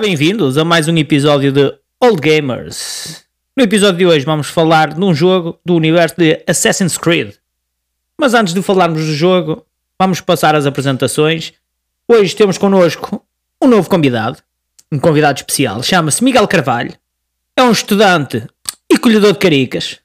[0.00, 3.22] Ora, bem-vindos a mais um episódio de Old Gamers.
[3.54, 7.34] No episódio de hoje vamos falar de um jogo do universo de Assassin's Creed.
[8.18, 9.62] Mas antes de falarmos do jogo,
[9.98, 11.52] vamos passar as apresentações.
[12.08, 13.22] Hoje temos connosco
[13.60, 14.38] um novo convidado,
[14.90, 16.94] um convidado especial, chama-se Miguel Carvalho.
[17.54, 18.46] É um estudante
[18.90, 19.98] e colhedor de caricas.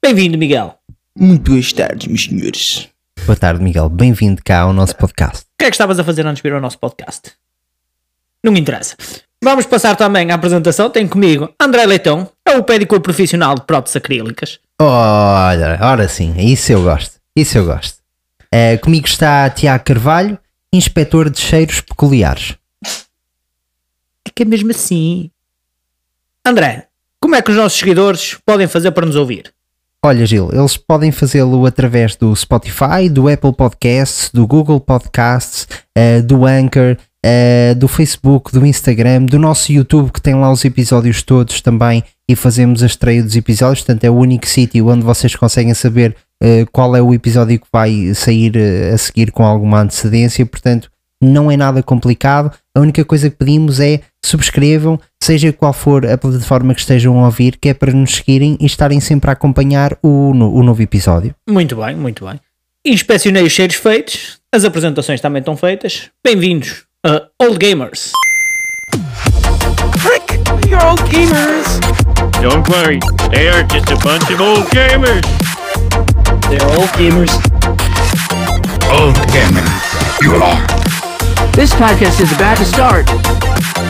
[0.00, 0.78] Bem-vindo, Miguel.
[1.18, 2.88] Muito boas tardes, meus senhores.
[3.26, 3.88] Boa tarde, Miguel.
[3.88, 5.42] Bem-vindo cá ao nosso podcast.
[5.42, 7.39] O que é que estavas a fazer antes de vir ao nosso podcast?
[8.42, 8.96] Não me interessa.
[9.42, 10.90] Vamos passar também à apresentação.
[10.90, 14.58] Tem comigo André Leitão, é o pedicure profissional de próteses acrílicas.
[14.80, 17.18] Olha, ora sim, isso eu gosto.
[17.34, 17.98] Isso eu gosto.
[18.52, 20.38] Eh, comigo está Tiago Carvalho,
[20.72, 22.56] inspetor de cheiros peculiares.
[24.26, 25.30] É que é mesmo assim.
[26.44, 26.88] André,
[27.20, 29.52] como é que os nossos seguidores podem fazer para nos ouvir?
[30.02, 36.22] Olha, Gil, eles podem fazê-lo através do Spotify, do Apple Podcasts, do Google Podcasts, eh,
[36.22, 41.22] do Anchor, eh, do Facebook, do Instagram, do nosso YouTube, que tem lá os episódios
[41.22, 43.80] todos também e fazemos a estreia dos episódios.
[43.84, 47.66] Portanto, é o único sítio onde vocês conseguem saber eh, qual é o episódio que
[47.72, 50.44] vai sair eh, a seguir com alguma antecedência.
[50.46, 50.90] Portanto,
[51.22, 52.50] não é nada complicado.
[52.74, 57.26] A única coisa que pedimos é subscrevam, seja qual for a plataforma que estejam a
[57.26, 60.80] ouvir, que é para nos seguirem e estarem sempre a acompanhar o, no- o novo
[60.80, 61.34] episódio.
[61.48, 62.40] Muito bem, muito bem.
[62.86, 66.08] Inspecionei os cheiros feitos, as apresentações também estão feitas.
[66.24, 68.12] Bem-vindos a Old Gamers.
[70.00, 70.38] Frick!
[70.68, 71.80] You're old gamers!
[72.42, 75.22] Don't worry, they are just a bunch of old gamers.
[76.50, 77.30] They're old gamers.
[78.92, 79.64] Old gamer,
[80.20, 80.66] you are.
[81.52, 83.08] This podcast is about to start.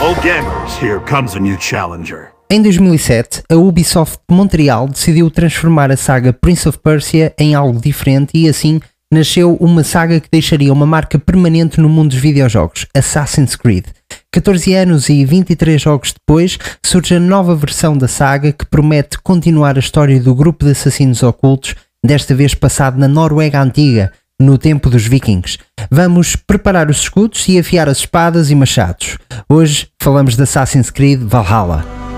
[0.00, 2.30] Old gamers, here comes a new challenger.
[2.48, 7.80] Em 2007, a Ubisoft de Montreal decidiu transformar a saga Prince of Persia em algo
[7.80, 8.80] diferente e assim
[9.12, 13.86] nasceu uma saga que deixaria uma marca permanente no mundo dos videojogos, Assassin's Creed.
[14.32, 19.76] 14 anos e 23 jogos depois, surge a nova versão da saga que promete continuar
[19.76, 24.88] a história do grupo de assassinos ocultos, desta vez passado na Noruega Antiga, no tempo
[24.88, 25.58] dos vikings.
[25.90, 29.18] Vamos preparar os escudos e afiar as espadas e machados.
[29.48, 32.09] Hoje falamos de Assassin's Creed Valhalla.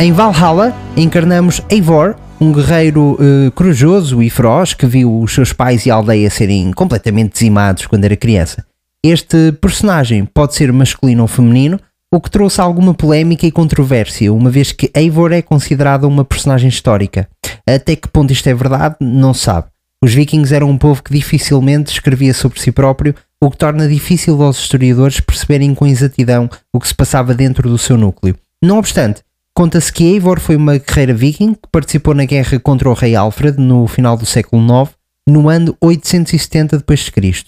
[0.00, 5.84] Em Valhalla, encarnamos Eivor, um guerreiro eh, corajoso e feroz que viu os seus pais
[5.84, 8.64] e a aldeia serem completamente dizimados quando era criança.
[9.04, 11.78] Este personagem pode ser masculino ou feminino,
[12.10, 16.70] o que trouxe alguma polémica e controvérsia, uma vez que Eivor é considerada uma personagem
[16.70, 17.28] histórica.
[17.68, 19.68] Até que ponto isto é verdade, não se sabe.
[20.02, 24.42] Os vikings eram um povo que dificilmente escrevia sobre si próprio, o que torna difícil
[24.42, 28.34] aos historiadores perceberem com exatidão o que se passava dentro do seu núcleo.
[28.64, 29.22] Não obstante,
[29.54, 33.58] Conta-se que Eivor foi uma guerreira viking que participou na guerra contra o rei Alfred
[33.58, 34.90] no final do século IX,
[35.28, 37.44] no ano 870 d.C.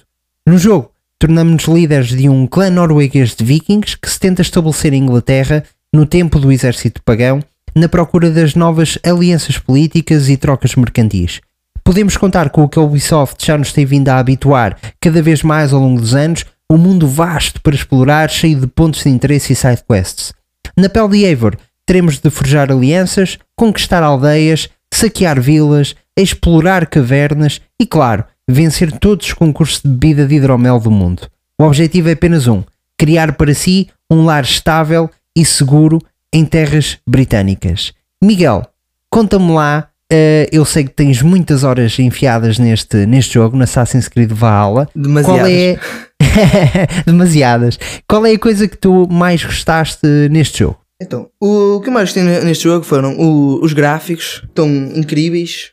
[0.47, 5.05] No jogo, tornamos-nos líderes de um clã norueguês de vikings que se tenta estabelecer em
[5.05, 5.65] Inglaterra
[5.95, 7.43] no tempo do exército pagão,
[7.75, 11.41] na procura das novas alianças políticas e trocas mercantis.
[11.85, 15.43] Podemos contar com o que a Ubisoft já nos tem vindo a habituar cada vez
[15.43, 19.53] mais ao longo dos anos, um mundo vasto para explorar, cheio de pontos de interesse
[19.53, 20.33] e sidequests.
[20.77, 21.57] Na pele de Eivor,
[21.87, 29.33] teremos de forjar alianças, conquistar aldeias, saquear vilas, explorar cavernas e, claro, vencer todos os
[29.33, 31.29] concursos de bebida de hidromel do mundo.
[31.59, 32.63] O objetivo é apenas um:
[32.99, 35.99] criar para si um lar estável e seguro
[36.33, 37.93] em terras britânicas.
[38.23, 38.67] Miguel,
[39.11, 39.89] conta-me lá.
[40.13, 44.89] eh, eu sei que tens muitas horas enfiadas neste, neste jogo, no Assassin's Creed Valhalla.
[44.95, 45.41] Demasiadas.
[45.41, 45.79] Qual é.
[47.07, 47.79] Demasiadas.
[48.07, 50.82] Qual é a coisa que tu mais gostaste neste jogo?
[51.03, 55.73] Então, o que eu mais gostei neste jogo foram o- os gráficos, estão incríveis.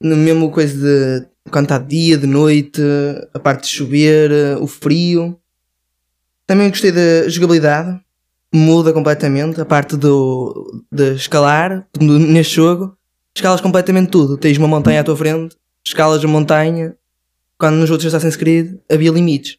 [0.00, 2.80] No mesmo coisa de quando está de dia, de noite,
[3.34, 4.30] a parte de chover,
[4.60, 5.38] o frio.
[6.46, 8.00] Também gostei da jogabilidade,
[8.52, 9.60] muda completamente.
[9.60, 12.96] A parte do, de escalar, neste jogo,
[13.34, 14.36] escalas completamente tudo.
[14.36, 15.56] Tens uma montanha à tua frente,
[15.86, 16.96] escalas a montanha.
[17.58, 19.58] Quando nos outros Assassin's Creed havia limites.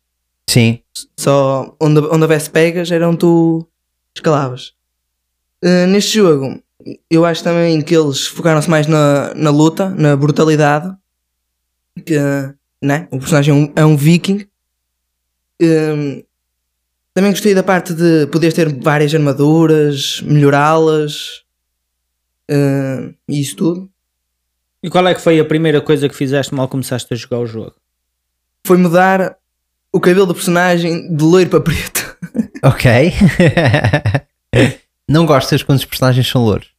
[0.50, 0.80] Sim.
[1.18, 3.66] Só onde, onde houvesse pegas eram tu
[4.16, 4.74] escalavas.
[5.64, 6.62] Uh, neste jogo,
[7.10, 10.96] eu acho também que eles focaram-se mais na, na luta, na brutalidade.
[12.06, 12.18] Que,
[12.82, 13.08] né?
[13.12, 14.48] O personagem é um, é um viking.
[15.62, 16.24] Um,
[17.14, 21.44] também gostei da parte de poder ter várias armaduras, melhorá-las.
[22.50, 23.90] uh, e isso tudo.
[24.82, 27.46] E qual é que foi a primeira coisa que fizeste mal começaste a jogar o
[27.46, 27.76] jogo?
[28.66, 29.38] Foi mudar
[29.94, 32.18] o cabelo do personagem de loiro para preto.
[32.64, 33.14] Ok.
[35.08, 36.70] não gostas quando os personagens são louros?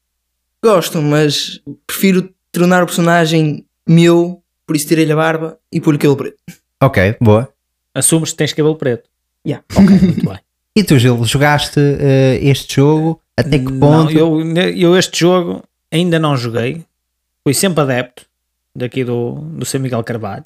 [0.65, 6.17] Gosto, mas prefiro tornar o personagem meu, por isso tirei-lhe a barba e pôr-lhe cabelo
[6.17, 6.37] preto.
[6.81, 7.49] Ok, boa.
[7.95, 9.09] Assumes que tens cabelo preto.
[9.47, 9.65] Yeah.
[9.75, 10.39] Ok, muito bem.
[10.75, 13.21] E tu, Gil, jogaste eh, este jogo?
[13.37, 14.11] Até que Não, ponto?
[14.17, 14.41] eu,
[14.75, 16.83] eu este jogo ainda não joguei.
[17.45, 18.25] Fui sempre adepto
[18.75, 19.81] daqui do, do Sr.
[19.81, 20.45] Miguel Carvalho.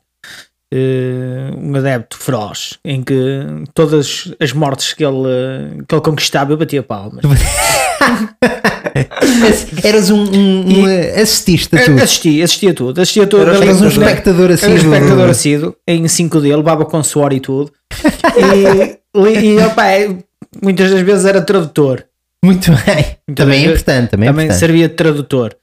[0.72, 3.14] Eh, um adepto feroz em que
[3.72, 7.22] todas as mortes que ele, que ele conquistava eu batia palmas.
[9.84, 10.86] Eras um, um, um
[11.22, 12.02] assististe a tudo.
[12.02, 13.42] Assisti, assisti a tudo, assisti a tudo.
[13.42, 14.74] Era Eras um em- espectador Era assíduo.
[14.74, 17.70] um espectador assíduo, em 5D, levava com suor e tudo.
[18.36, 18.98] E,
[19.54, 20.16] e opa, é,
[20.62, 22.04] muitas das vezes era tradutor.
[22.44, 23.16] Muito bem.
[23.34, 24.10] Também é importante.
[24.10, 24.60] Também, é Também importante.
[24.60, 25.56] servia de tradutor.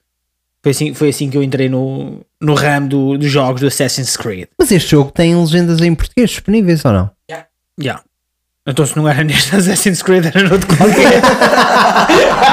[0.64, 4.16] Foi assim, foi assim que eu entrei no, no ramo do- dos jogos do Assassin's
[4.16, 4.46] Creed.
[4.58, 7.10] Mas este jogo tem legendas em português disponíveis ou não?
[7.78, 8.02] Yeah.
[8.66, 11.20] Então se não era neste Assassin's Creed era noutro qualquer.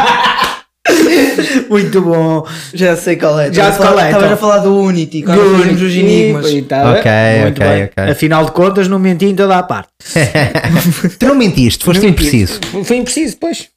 [1.70, 2.46] Muito bom.
[2.74, 3.52] Já sei qual é.
[3.54, 4.34] Já sei qual é, Estavas então.
[4.34, 6.46] a falar do Unity, quando fazemos os enigmas.
[6.48, 7.12] E- e tá, Ok,
[7.44, 7.84] muito ok, bem.
[7.86, 8.12] ok.
[8.12, 9.90] Afinal de contas, não menti em toda a parte.
[11.20, 12.60] Tu não mentiste, foste Não impreciso.
[12.84, 13.70] Foi impreciso, pois.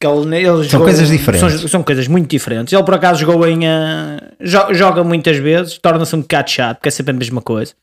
[0.00, 1.60] Que ele- ele São jogou- coisas diferentes.
[1.60, 2.72] São, são coisas muito diferentes.
[2.72, 3.66] Ele por acaso jogou em.
[3.66, 7.74] eh, jo- joga muitas vezes, torna-se um bocado chato, porque é sempre a mesma coisa.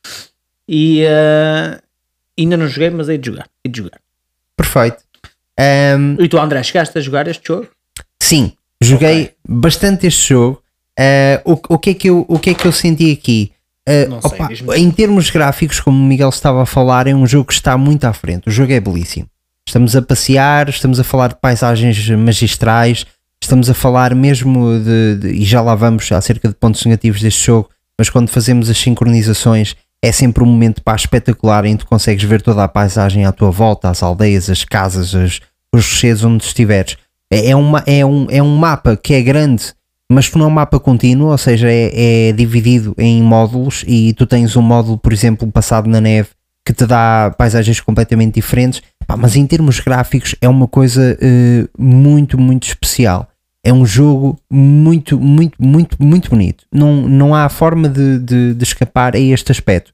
[0.67, 1.79] E eh,
[2.39, 3.47] ainda não joguei, mas hei de jogar.
[3.63, 3.99] Hei de jogar.
[4.55, 4.97] Perfeito.
[5.59, 7.67] Ahm, E tu, André, chegaste a jogar este jogo?
[8.21, 10.61] sim, joguei bastante este jogo.
[10.99, 13.51] Ah, o, o, que é que eu, o que é que eu senti aqui?
[13.87, 17.53] Sei, opa, em termos gráficos, como o Miguel estava a falar, é um jogo que
[17.53, 18.47] está muito à frente.
[18.49, 19.27] O jogo é belíssimo.
[19.67, 23.05] Estamos a passear, estamos a falar de paisagens magistrais,
[23.43, 27.45] estamos a falar mesmo de, de- e já lá vamos acerca de pontos negativos deste
[27.45, 27.69] jogo,
[27.99, 32.23] mas quando fazemos as sincronizações é sempre um momento pá, espetacular em que tu consegues
[32.23, 35.39] ver toda a paisagem à tua volta, as aldeias, as casas, as-
[35.75, 36.95] os rochedos onde estiveres.
[37.31, 39.73] É, é, uma, é, um, é um mapa que é grande,
[40.09, 44.13] mas que não é um mapa contínuo, ou seja, é, é dividido em módulos e
[44.13, 46.29] tu tens um módulo, por exemplo, passado na neve
[46.65, 48.81] que te dá paisagens completamente diferentes,
[49.15, 53.27] Mas em termos gráficos é uma coisa eh, muito, muito especial.
[53.63, 56.63] É um jogo muito, muito, muito, muito bonito.
[56.73, 59.91] Não, não há forma de, de, de escapar a este aspecto.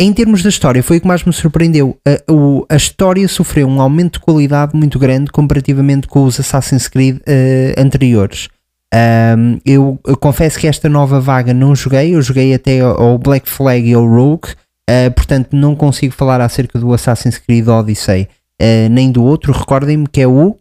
[0.00, 1.96] Em termos da história, foi o que mais me surpreendeu.
[2.06, 6.88] A, o- a história sofreu um aumento de qualidade muito grande comparativamente com os Assassin's
[6.88, 8.48] Creed eh, anteriores.
[8.92, 13.48] Ahm, eu, eu confesso que esta nova vaga não joguei, eu joguei até ao Black
[13.48, 14.48] Flag e ao Rogue,
[14.88, 18.28] ah, portanto não consigo falar acerca do Assassin's Creed Odyssey
[18.60, 19.52] ah, nem do outro.
[19.52, 20.56] Recordem-me que é o,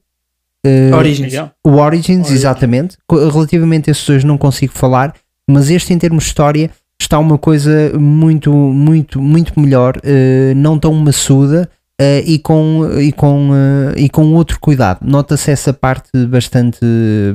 [0.65, 1.33] ah, Origins.
[1.65, 2.97] o Origins, exatamente.
[3.07, 5.13] Co- Relativamente a esses dois não consigo falar,
[5.49, 6.69] mas este em termos de história
[6.99, 11.69] está uma coisa muito, muito, muito melhor, eh, não tão maçuda
[11.99, 14.99] eh, e, com, e, com, eh, e com outro cuidado.
[15.03, 16.79] Nota-se essa parte bastante,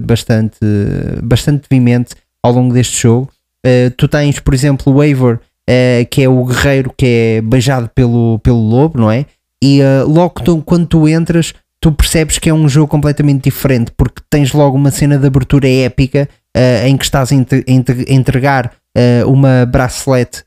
[0.01, 0.59] bastante,
[1.23, 3.31] bastante vimente ao longo deste jogo.
[3.99, 5.03] Tu tens, por exemplo, o
[5.69, 9.27] eh, que é o guerreiro que é beijado pelo, pelo lobo, não é?
[9.63, 13.91] E eh, logo tu- quando tu entras, tu percebes que é um jogo completamente diferente,
[13.97, 18.07] porque tens logo uma cena de abertura épica eh, em que estás a entre- entre-
[18.09, 20.43] a entregar eh, uma bracelete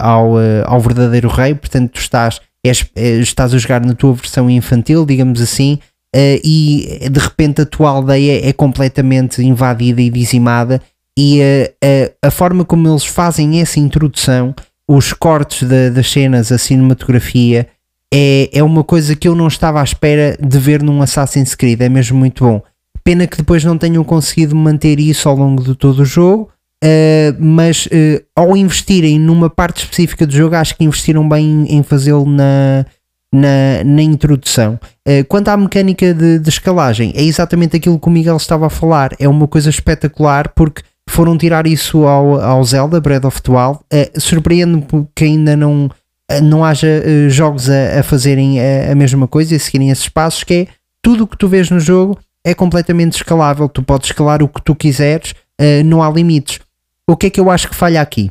[0.00, 0.32] ao,
[0.66, 5.40] ao verdadeiro rei, portanto tu estás, és- estás a jogar na tua versão infantil, digamos
[5.40, 5.78] assim,
[6.14, 10.80] e de repente a tua aldeia é completamente invadida e dizimada.
[11.18, 11.40] E
[12.22, 14.54] a, forma como eles fazem essa introdução,
[14.88, 17.66] os cortes da- das cenas, a cinematografia,
[18.16, 21.80] é, é uma coisa que eu não estava à espera de ver num Assassin's Creed,
[21.80, 22.62] é mesmo muito bom.
[23.02, 26.48] Pena que depois não tenham conseguido manter isso ao longo de todo o jogo,
[26.82, 31.82] eh, mas eh, ao investirem numa parte específica do jogo, acho que investiram bem em,
[31.82, 32.86] fazê-lo na,
[33.32, 34.78] na, na introdução.
[35.04, 38.70] Eh, quanto à mecânica de, de escalagem, é exatamente aquilo que o Miguel estava a
[38.70, 43.50] falar, é uma coisa espetacular porque foram tirar isso ao, ao Zelda Breath of the
[43.50, 43.80] Wild.
[43.92, 45.90] Eh, Surpreende-me que ainda não,
[46.42, 50.08] não haja eh, jogos a, a fazerem a, a mesma coisa e a seguirem esses
[50.08, 50.66] passos, que é
[51.02, 54.62] tudo o que tu vês no jogo é completamente escalável, tu podes escalar o que
[54.62, 56.60] tu quiseres, eh, não há limites.
[57.06, 58.30] O que é que eu acho que falha aqui?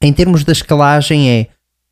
[0.00, 1.46] Em termos da escalagem é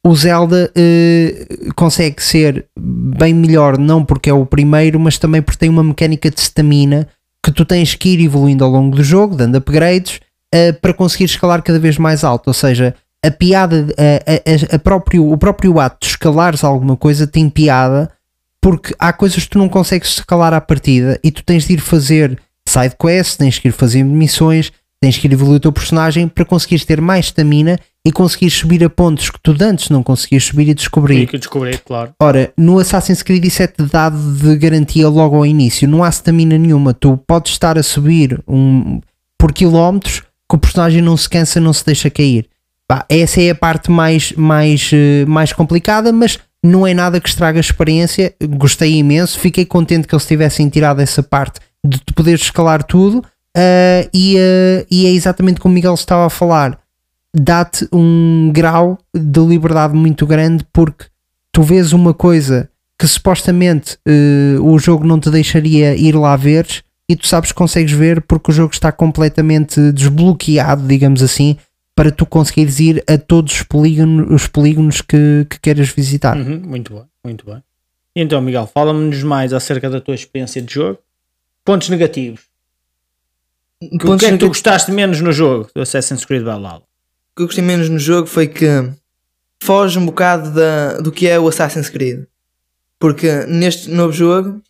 [0.05, 1.47] o Zelda eh,
[1.77, 6.31] consegue ser bem melhor, não porque é o primeiro, mas também porque tem uma mecânica
[6.31, 7.07] de stamina
[7.45, 10.21] que tu tens que ir evoluindo ao longo do jogo, dando upgrades,
[10.53, 12.49] eh, para conseguir escalar cada vez mais alto.
[12.49, 17.27] Ou seja, a piada, a, a- a próprio, o próprio ato de escalares alguma coisa
[17.27, 18.11] tem piada
[18.61, 21.81] porque há coisas que tu não consegues escalar à partida e tu tens de ir
[21.81, 24.71] fazer side quests, tens que ir fazer missões,
[25.03, 28.83] tens que ir evoluir o teu personagem para conseguires ter mais stamina e conseguires subir
[28.85, 31.27] a pontos que tu antes não conseguias subir e descobrir.
[31.27, 32.13] Que descobri, claro.
[32.21, 36.57] Ora, no Assassin's Creed isso é-te dado de garantia logo ao início, não há stamina
[36.59, 36.93] nenhuma.
[36.95, 39.01] Tu podes estar a subir um,
[39.39, 42.47] por quilómetros que o personagem não se cansa, não se deixa cair.
[42.91, 47.29] Pá, essa é a parte mais, mais, eh, mais complicada, mas não é nada que
[47.29, 48.35] estraga a experiência.
[48.59, 53.25] Gostei imenso, fiquei contente que eles tivessem tirado essa parte de tu poderes escalar tudo.
[53.57, 56.81] ah, e, ah, e é exatamente como o Miguel estava a falar
[57.33, 61.05] dá-te um grau de liberdade muito grande porque
[61.53, 62.69] tu vês uma coisa
[62.99, 66.67] que supostamente eh, o jogo não te deixaria ir lá ver
[67.09, 71.57] e tu sabes que consegues ver porque o jogo está completamente desbloqueado, digamos assim,
[72.01, 76.35] para tu conseguires ir a todos os polígonos, os polígonos que, que queiras visitar.
[76.35, 77.63] Uhum, muito bem, muito bem.
[78.17, 80.99] Então, Miguel, fala-nos mais acerca da tua experiência de jogo.
[81.63, 82.41] Pontos negativos.
[83.79, 86.83] Que- o Pontos que é que tu gostaste menos no jogo do Assassin's Creed Valhalla?
[87.37, 88.65] que eu gostei menos no jogo foi que
[89.63, 92.25] foge um bocado da, do que é o Assassin's Creed.
[92.99, 94.63] Porque neste novo jogo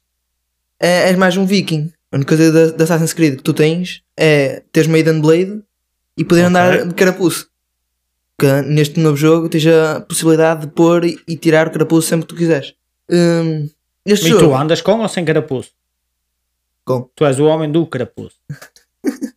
[0.80, 1.92] é, és mais um viking.
[2.10, 5.62] A única coisa da Assassin's Creed que tu tens é teres Maiden Blade
[6.20, 6.48] e poder Ok.
[6.48, 7.48] andar de carapuço.
[8.36, 12.34] Porque neste novo jogo tens a possibilidade de pôr e, tirar o carapuço sempre que
[12.34, 12.74] tu quiseres.
[13.10, 13.68] Hum,
[14.06, 14.38] E jogo.
[14.46, 15.70] tu andas com ou sem carapuço?
[16.84, 17.10] Com.
[17.14, 18.36] Tu és o homem do carapuço.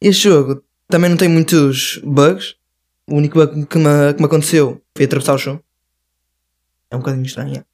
[0.00, 2.54] Este jogo também não tem muitos bugs.
[3.10, 5.60] O único bug que me, que me aconteceu foi atravessar o chão.
[6.90, 7.56] É um bocadinho estranho.
[7.58, 7.64] é.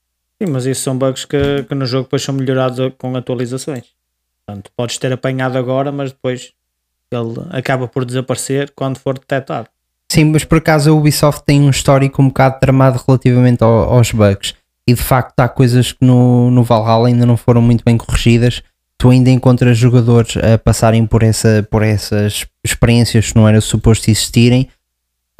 [0.43, 3.93] Sim, mas isso são bugs que, que no jogo depois são melhorados com atualizações.
[4.47, 6.53] Portanto, podes ter apanhado agora, mas depois
[7.11, 9.69] ele acaba por desaparecer quando for detectado.
[10.11, 14.13] Sim, mas por acaso a Ubisoft tem um histórico um bocado tramado relativamente ao- aos
[14.13, 14.55] bugs.
[14.87, 18.63] E de facto há coisas que no, no Valhalla ainda não foram muito bem corrigidas.
[18.99, 24.11] Tu ainda encontras jogadores a passarem por, essa, por essas experiências que não era suposto
[24.11, 24.69] existirem.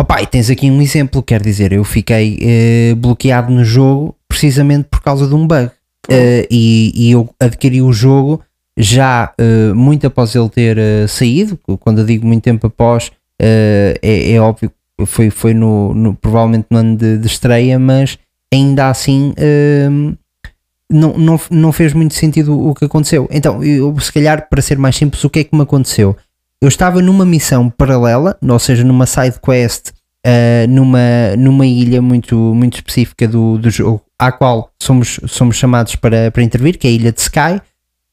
[0.01, 4.89] Opa, e tens aqui um exemplo, quer dizer, eu fiquei eh, bloqueado no jogo precisamente
[4.91, 5.71] por causa de um bug.
[6.11, 8.43] Eh, e, e eu adquiri o jogo
[8.77, 13.99] já eh, muito após ele ter eh, saído, quando eu digo muito tempo após, eh,
[14.03, 18.19] é, é óbvio que foi, foi no, no- provavelmente no ano de, de estreia, mas
[18.53, 19.89] ainda assim eh,
[20.91, 23.29] não, não, não fez muito sentido o que aconteceu.
[23.31, 26.17] Então, eu, se calhar, para ser mais simples, o que é que me aconteceu?
[26.61, 29.91] Eu estava numa missão paralela, ou seja, numa side quest,
[30.69, 36.31] numa, numa ilha muito, muito específica do, do jogo, à qual somos, somos chamados para,
[36.31, 37.61] para intervir, que é a ilha de Sky,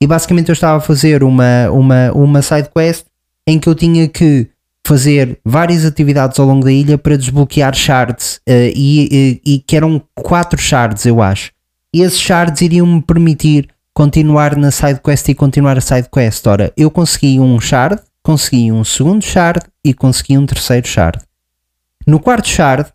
[0.02, 3.06] e basicamente eu estava a fazer uma, uma, uma side quest
[3.46, 4.48] em que eu tinha que
[4.86, 9.76] fazer várias atividades ao longo da ilha para desbloquear shards, eh, e, e, e que
[9.76, 11.52] eram quatro shards, eu acho.
[11.94, 16.48] E esses shards iriam me permitir continuar na side quest e continuar a side quest.
[16.48, 21.20] Ora, eu consegui um shard, consegui um segundo shard e consegui um terceiro shard.
[22.08, 22.90] No quarto shard,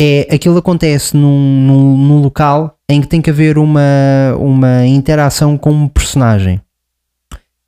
[0.00, 3.80] é aquilo acontece num, num, num local em que tem que haver uma,
[4.38, 6.60] uma interação com um personagem.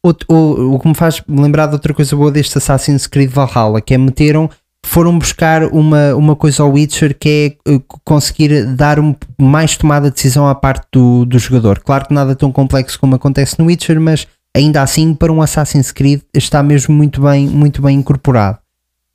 [0.02, 3.80] O, o, o que me faz lembrar de outra coisa boa deste Assassin's Creed Valhalla,
[3.82, 4.48] que é meteram,
[4.86, 10.08] foram buscar uma, uma coisa ao Witcher que é eh, conseguir dar um, mais tomada
[10.08, 11.80] de decisão à parte do, do jogador.
[11.80, 15.92] Claro que nada tão complexo como acontece no Witcher, mas ainda assim para um Assassin's
[15.92, 18.58] Creed está mesmo muito bem, muito bem incorporado.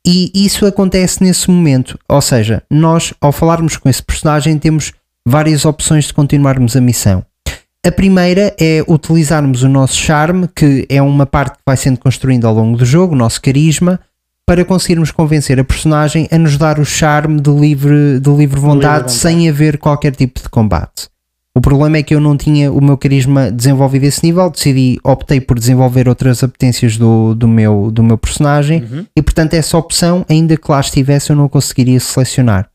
[0.06, 4.94] E isso acontece nesse momento, ou seja, nós ao falarmos com esse personagem temos
[5.28, 7.26] várias opções de continuarmos a missão.
[7.86, 12.48] A primeira é utilizarmos o nosso charme, que é uma parte que vai sendo construída
[12.48, 14.00] ao longo do jogo, o nosso carisma,
[14.46, 19.04] para conseguirmos convencer a personagem a nos dar o charme de livre, de livre vontade,
[19.04, 19.12] vontade.
[19.14, 21.10] sem haver qualquer tipo de combate.
[21.58, 25.00] O problema é que eu não tinha o meu carisma desenvolvido a esse nível, decidi,
[25.02, 30.26] optei por desenvolver outras apetências do, do, meu, do meu personagem e portanto essa opção,
[30.30, 32.70] ainda que lá estivesse, eu não conseguiria selecionar.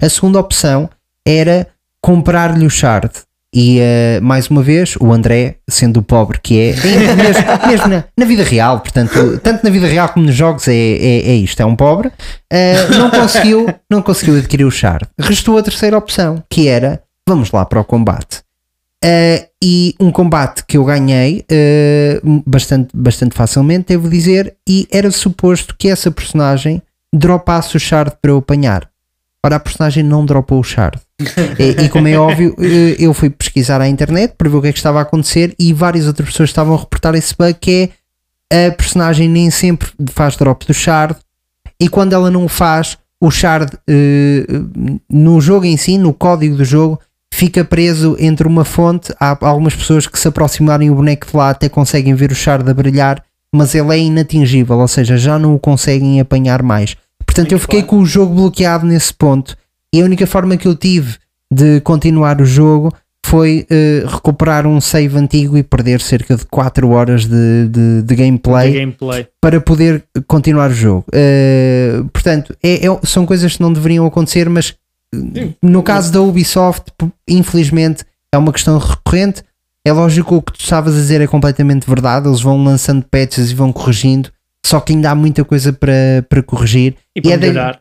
[0.00, 0.88] A segunda opção
[1.28, 1.68] era
[2.02, 3.10] comprar-lhe o shard.
[3.54, 6.72] E eh, mais uma vez, o André, sendo o pobre que é,
[7.14, 10.72] mesmo, mesmo na, na vida real, portanto, tanto na vida real como nos jogos, é,
[10.74, 12.10] é, é isto: é um pobre,
[12.50, 15.06] eh, não, conseguiu, não conseguiu adquirir o shard.
[15.20, 18.42] Restou a terceira opção, que era vamos lá para o combate.
[19.04, 25.10] Eh, e um combate que eu ganhei eh, bastante, bastante facilmente, devo dizer, e era
[25.10, 26.80] suposto que essa personagem
[27.12, 28.88] dropasse o shard para eu apanhar.
[29.44, 31.00] Ora, a personagem não dropou o shard.
[31.58, 34.68] e, e como é óbvio, eh, eu fui pesquisar à internet para ver o que
[34.68, 37.90] é que estava a acontecer e várias outras pessoas estavam a reportar esse bug que
[38.52, 41.16] é a personagem nem sempre faz drop do shard
[41.80, 43.72] e quando ela não o faz, o shard
[45.10, 47.00] no jogo em si, no código do jogo,
[47.34, 49.12] fica preso entre uma fonte.
[49.18, 52.70] Há algumas pessoas que se aproximarem o boneco de lá até conseguem ver o shard
[52.70, 53.24] a brilhar,
[53.54, 56.94] mas ele é inatingível, ou seja, já não o conseguem apanhar mais.
[57.24, 59.56] Portanto, eu fiquei com o jogo bloqueado nesse ponto.
[59.94, 61.16] E a única forma que eu tive
[61.52, 62.92] de continuar o jogo
[63.24, 68.14] foi eh, recuperar um save antigo e perder cerca de 4 horas de, de, de
[68.14, 69.26] gameplay De gameplay.
[69.40, 71.04] para poder continuar o jogo.
[71.12, 74.74] Eh, portanto, é- é- são coisas que não deveriam acontecer, mas
[75.62, 76.92] no caso da Ubisoft,
[77.28, 79.42] infelizmente, é uma questão recorrente.
[79.84, 82.28] É lógico que o que tu estavas a dizer é completamente verdade.
[82.28, 84.30] Eles vão lançando patches e vão corrigindo,
[84.64, 86.94] só que ainda há muita coisa para, para corrigir.
[87.16, 87.78] E para é da-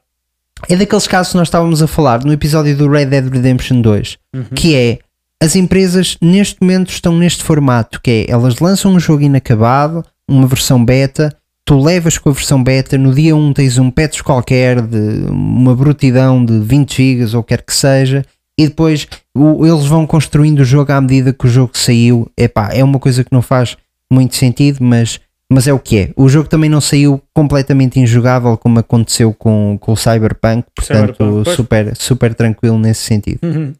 [0.70, 4.18] é daqueles casos que nós estávamos a falar no episódio do Red Dead Redemption 2,
[4.36, 4.44] Uhum.
[4.56, 5.00] que é
[5.42, 10.46] as empresas neste momento estão neste formato, que é elas lançam um jogo inacabado, uma
[10.46, 11.36] versão beta,
[11.66, 15.76] tu levas com a versão beta, no dia 1 tens um patch qualquer de uma
[15.76, 18.26] brutidão de 20 GB ou quer que seja,
[18.60, 22.30] e depois o- eles vão construindo o jogo à medida que o jogo saiu.
[22.38, 23.78] Epá, é uma coisa que não faz
[24.12, 25.20] muito sentido, mas,
[25.52, 26.10] mas é o que é.
[26.16, 31.56] O jogo também não saiu completamente injogável como aconteceu com, com o Cyberpunk, portanto, Cyberpunk,
[31.56, 33.40] super, super tranquilo nesse sentido.
[33.44, 33.74] Uhum.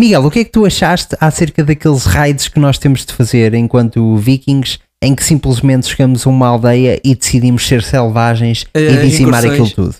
[0.00, 3.54] Miguel, o que é que tu achaste acerca daqueles raids que nós temos de fazer
[3.54, 8.96] enquanto vikings, em que simplesmente chegamos a uma aldeia e decidimos ser selvagens Eh, e
[9.08, 9.70] dizimar incursões.
[9.70, 9.96] aquilo tudo?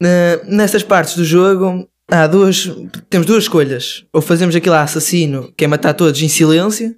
[0.00, 2.68] Na- nessas partes do jogo, há duas,
[3.10, 4.04] temos duas escolhas.
[4.12, 6.96] Ou fazemos aquilo a assassino, que é matar todos em silêncio,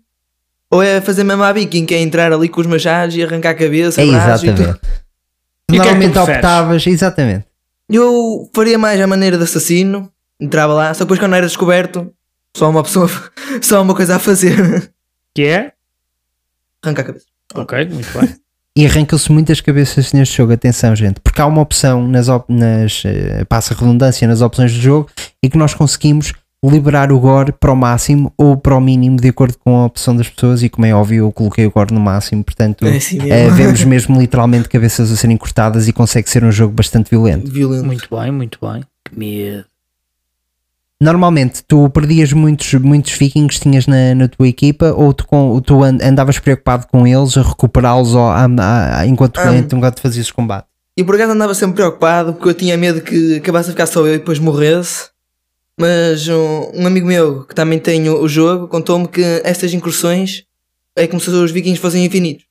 [0.71, 3.51] ou é fazer mesmo a viking, que é entrar ali com os machados e arrancar
[3.51, 4.61] a cabeça, É e exatamente.
[4.63, 6.37] E que é que Normalmente preferes?
[6.37, 7.45] optavas, exatamente.
[7.91, 10.11] Eu faria mais a maneira de assassino,
[10.41, 12.11] entrava lá, só depois quando era descoberto,
[12.57, 13.11] só uma pessoa,
[13.61, 14.91] só uma coisa a fazer,
[15.35, 15.73] Que é?
[16.85, 17.27] Arrancar a cabeça.
[17.55, 18.35] Ok, muito bem.
[18.77, 23.03] E arrancam-se muitas cabeças neste jogo, atenção, gente, porque há uma opção nas, op- nas
[23.05, 25.09] eh, passa a redundância nas opções do jogo
[25.43, 26.33] e que nós conseguimos
[26.65, 30.17] liberar o gore para o máximo ou para o mínimo de acordo com a opção
[30.17, 33.19] das pessoas e como é óbvio eu coloquei o gore no máximo, portanto É assim
[33.21, 33.55] mesmo.
[33.55, 37.51] vemos mesmo literalmente cabeças a serem cortadas e consegue ser um jogo bastante violento.
[37.53, 37.85] Violento.
[37.85, 38.83] Muito bem, muito bem.
[39.05, 39.65] Que medo.
[41.01, 45.61] Normalmente tu perdias muitos, muitos vikings que tinhas na, na tua equipa ou tu, com,
[45.61, 48.13] tu an- andavas preocupado com eles a recuperá-los
[49.07, 49.57] enquanto, Ah.
[49.57, 50.67] enquanto fazias combate?
[50.97, 54.01] E por acaso andava sempre preocupado porque eu tinha medo que acabasse a ficar só
[54.07, 55.09] eu e depois morresse.
[55.79, 60.45] Mas um, um amigo meu que também tem o, o jogo contou-me que estas incursões
[60.95, 62.47] é como se os vikings fossem infinitos.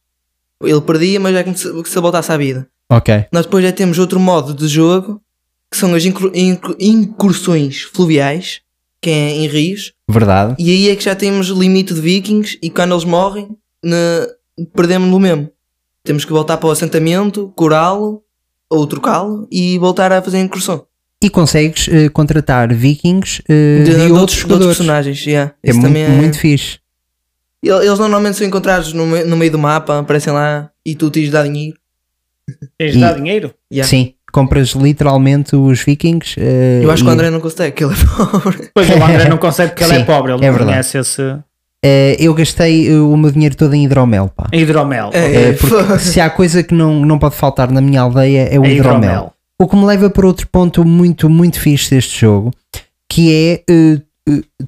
[0.62, 2.68] Ele perdia, mas é como se, se voltasse à vida.
[2.92, 3.26] Ok.
[3.32, 5.22] Nós depois já temos outro modo de jogo
[5.74, 8.62] que são as incur- incur- incursões fluviais,
[9.02, 9.92] que é em rios.
[10.08, 10.56] Verdade.
[10.60, 13.50] E aí é que já temos limite de vikings e quando eles morrem,
[13.84, 14.28] ne-
[14.76, 15.50] perdemos-no mesmo.
[16.04, 18.24] Temos que voltar para o assentamento, curá-lo
[18.70, 20.86] ou trocá-lo e voltar a fazer a incursão.
[21.24, 25.26] E consegues eh, contratar vikings eh, de, de, de outros outros, de outros personagens.
[25.26, 25.54] yeah.
[25.64, 26.78] É Isso muito, também é- muito fixe.
[27.64, 31.10] Ele- Eles normalmente são encontrados no, me- no meio do mapa, aparecem lá e tu
[31.10, 31.78] tens de dar dinheiro.
[32.78, 33.54] Tens de dar dinheiro?
[33.72, 33.90] Yeah.
[33.90, 36.36] Sim, compras literalmente os vikings.
[36.38, 37.98] eh, Eu acho que o e- André não consegue, que ele é
[38.32, 38.70] pobre.
[38.74, 40.72] Pois o André não consegue porque ele é Sim, pobre, ele é não verdade.
[40.72, 41.38] conhece esse
[41.86, 44.48] eh, eu gastei o meu dinheiro todo em hidromel, pá.
[44.52, 45.10] hidromel.
[45.14, 48.60] É, Eh, porque se há coisa que não, não pode faltar na minha aldeia é
[48.60, 48.98] o É hidromel.
[49.00, 49.34] hidromel.
[49.62, 52.52] O que me leva para outro ponto muito, muito fixe deste jogo,
[53.10, 53.32] que
[53.68, 53.74] é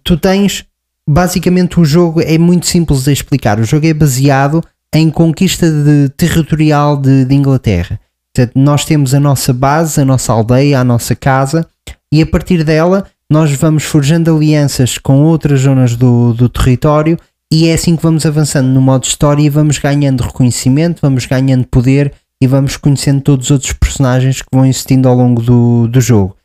[0.03, 0.65] tu tens
[1.07, 3.59] basicamente o jogo é muito simples de explicar.
[3.59, 4.61] O jogo é baseado
[4.93, 7.99] em conquista de, territorial de, de Inglaterra.
[8.35, 11.65] Portanto, nós temos a nossa base, a nossa aldeia, a nossa casa,
[12.11, 17.17] e a partir dela nós vamos forjando alianças com outras zonas do, do território,
[17.51, 21.65] e é assim que vamos avançando no modo história e vamos ganhando reconhecimento, vamos ganhando
[21.67, 26.01] poder e vamos conhecendo todos os outros personagens que vão existindo ao longo do, do
[26.01, 26.35] jogo.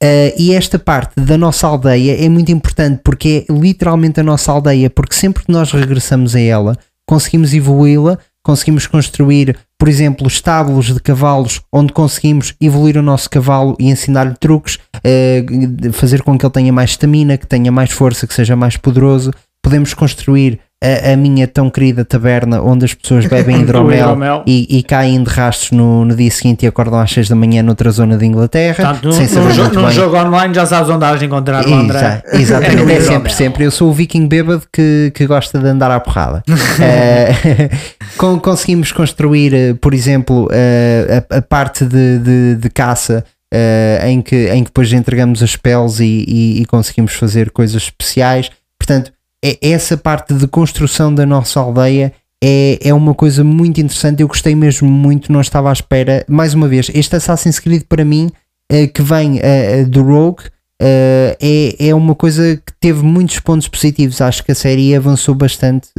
[0.00, 4.52] Uh, e esta parte da nossa aldeia é muito importante porque é literalmente a nossa
[4.52, 10.92] aldeia, porque sempre que nós regressamos a ela, conseguimos evoluí-la, conseguimos construir, por exemplo, estábulos
[10.92, 16.44] de cavalos onde conseguimos evoluir o nosso cavalo e ensinar-lhe truques, uh, fazer com que
[16.44, 19.32] ele tenha mais estamina, que tenha mais força, que seja mais poderoso.
[19.62, 24.42] Podemos construir a, a minha tão querida taberna onde as pessoas bebem hidromel, hidromel.
[24.46, 27.62] e, e caem de rastros no, no dia seguinte e acordam às 6 da manhã
[27.62, 28.76] noutra zona de Inglaterra.
[28.84, 29.90] Portanto, num, sem saber num bem.
[29.90, 31.98] jogo online já sabes onde has de encontrar o André.
[31.98, 33.02] Exa- exatamente, no é hidromel.
[33.12, 33.64] sempre, sempre.
[33.64, 36.42] Eu sou o viking bêbado que, que gosta de andar à porrada.
[38.16, 43.24] Con- conseguimos construir, eh, por exemplo, eh, a, a parte de, de- de caça.
[43.52, 47.82] eh, em, que, em que depois entregamos as peles e, e- e conseguimos fazer coisas
[47.82, 48.48] especiais.
[48.78, 49.12] Portanto,
[49.44, 54.22] é, essa parte de construção da nossa aldeia é, é uma coisa muito interessante.
[54.22, 56.24] Eu gostei mesmo muito, não estava à espera.
[56.28, 58.30] Mais uma vez, este Assassin's Creed para mim,
[58.70, 60.44] eh, que vem eh, eh, do Rogue,
[60.82, 61.36] é,
[61.78, 64.20] é uma coisa que teve muitos pontos positivos.
[64.22, 65.90] Acho que a série avançou bastante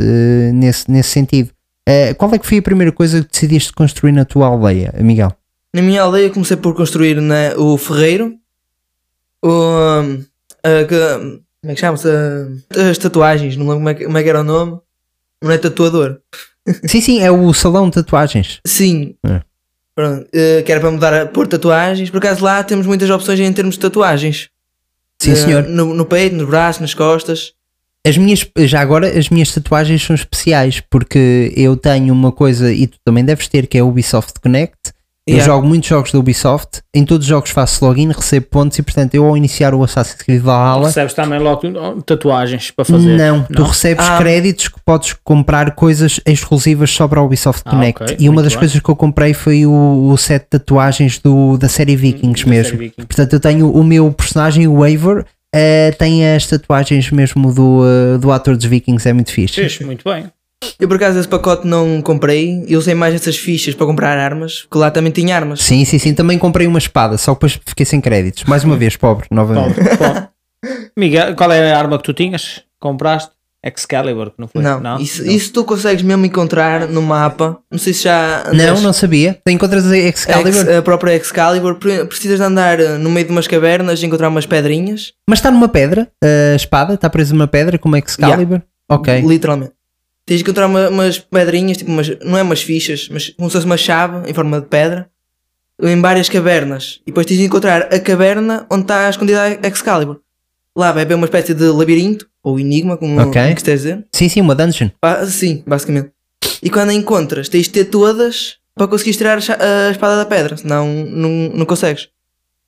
[0.54, 1.52] nesse, nesse sentido.
[2.18, 5.32] Qual é que foi a primeira coisa que decidiste construir na tua aldeia, Miguel?
[5.76, 8.34] Na minha aldeia comecei por construir né, o ferreiro,
[9.44, 9.50] o,
[11.62, 12.08] como é que chama-se?
[12.08, 14.80] A- As tatuagens, não lembro como é, que, como é que era o nome.
[15.44, 16.20] Não é tatuador.
[16.86, 18.60] Sim, sim, é o salão de tatuagens.
[18.66, 19.16] Sim.
[19.26, 19.42] É.
[19.96, 22.10] Pronto, eh, que era para mudar a pôr tatuagens.
[22.10, 24.50] Por acaso lá temos muitas opções em termos de tatuagens.
[25.20, 25.64] Sim, Eh, senhor.
[25.64, 27.54] No, no peito, nos braços, nas costas.
[28.08, 32.88] As minhas, já agora, as minhas tatuagens são especiais porque eu tenho uma coisa e
[32.88, 34.76] tu também deves ter que é o Ubisoft Connect.
[35.28, 35.54] Eu Yeah.
[35.54, 39.14] jogo muitos jogos da Ubisoft, em todos os jogos faço login, recebo pontos e portanto
[39.14, 43.16] eu ao iniciar o Assassin's Creed Valhalla Recebes também logo oh, tatuagens para fazer.
[43.18, 44.18] Não, tu recebes Ah.
[44.18, 48.02] créditos que podes comprar coisas exclusivas só para o Ubisoft Ah, Connect.
[48.04, 48.60] ok, e uma muito das bem.
[48.62, 52.50] coisas que eu comprei foi o, o set de tatuagens do, da série Vikings da
[52.50, 52.72] mesmo.
[52.72, 53.06] série Vikings.
[53.08, 58.18] Portanto, eu tenho o meu personagem, o Waver, eh, tem as tatuagens mesmo do, eh,
[58.18, 59.54] do ator dos Vikings, é muito fixe.
[59.54, 60.26] Fez, muito bem.
[60.80, 62.64] Eu por acaso esse pacote não comprei.
[62.68, 64.62] Eu usei mais essas fichas para comprar armas.
[64.62, 65.62] Porque lá também tinha armas.
[65.62, 66.14] Sim, sim, sim.
[66.14, 68.44] Também comprei uma espada, só que depois fiquei sem créditos.
[68.46, 69.80] Mais uma vez, pobre, novamente.
[69.80, 70.28] Bom, bom.
[70.98, 72.62] Miguel, qual é a arma que tu tinhas?
[72.80, 73.32] Compraste?
[73.64, 74.60] Excalibur, que não foi?
[74.64, 77.60] Não, isso, isso tu consegues mesmo encontrar no mapa.
[77.72, 78.46] Não sei se já.
[78.52, 79.40] Não, não sabia.
[79.46, 81.76] Tu encontras a Excalibur, Ex- a própria Excalibur.
[81.76, 85.14] pre- Precisas de andar eh, no meio de umas cavernas e encontrar umas pedrinhas.
[85.30, 88.64] mas está numa pedra, a espada, está presa numa pedra como Excalibur.
[88.90, 89.22] Ok.
[89.22, 89.74] Literalmente.
[90.26, 93.54] Tens de encontrar uma- umas pedrinhas, tipo umas, não é umas fichas, mas como se
[93.54, 95.10] fosse uma chave em forma de pedra,
[95.82, 97.00] em várias cavernas.
[97.06, 100.20] E depois tens de encontrar a caverna onde está escondida a Excalibur.
[100.76, 103.42] Lá vai haver uma espécie de labirinto, ou enigma, como Ok.
[103.42, 104.06] como que estás a dizer.
[104.14, 104.90] Sim, sim, uma dungeon.
[105.02, 106.12] Ba- Sim, basicamente.
[106.64, 110.56] E quando a encontras, tens de ter todas para conseguires tirar a, espada da pedra,
[110.56, 112.08] senão não, não consegues.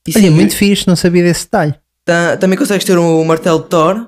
[0.07, 1.75] E Olha, sim, muito fixe, não sabia desse detalhe.
[2.03, 4.07] tá- também consegues ter o martelo de Thor,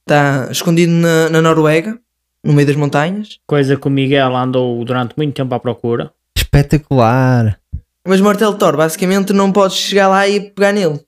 [0.00, 1.98] está escondido na, na Noruega,
[2.44, 3.38] no meio das montanhas.
[3.46, 6.12] Coisa que o Miguel andou durante muito tempo à procura.
[6.36, 7.58] Espetacular.
[8.06, 11.00] Mas o martelo de Thor, basicamente, não podes chegar lá e pegar nele.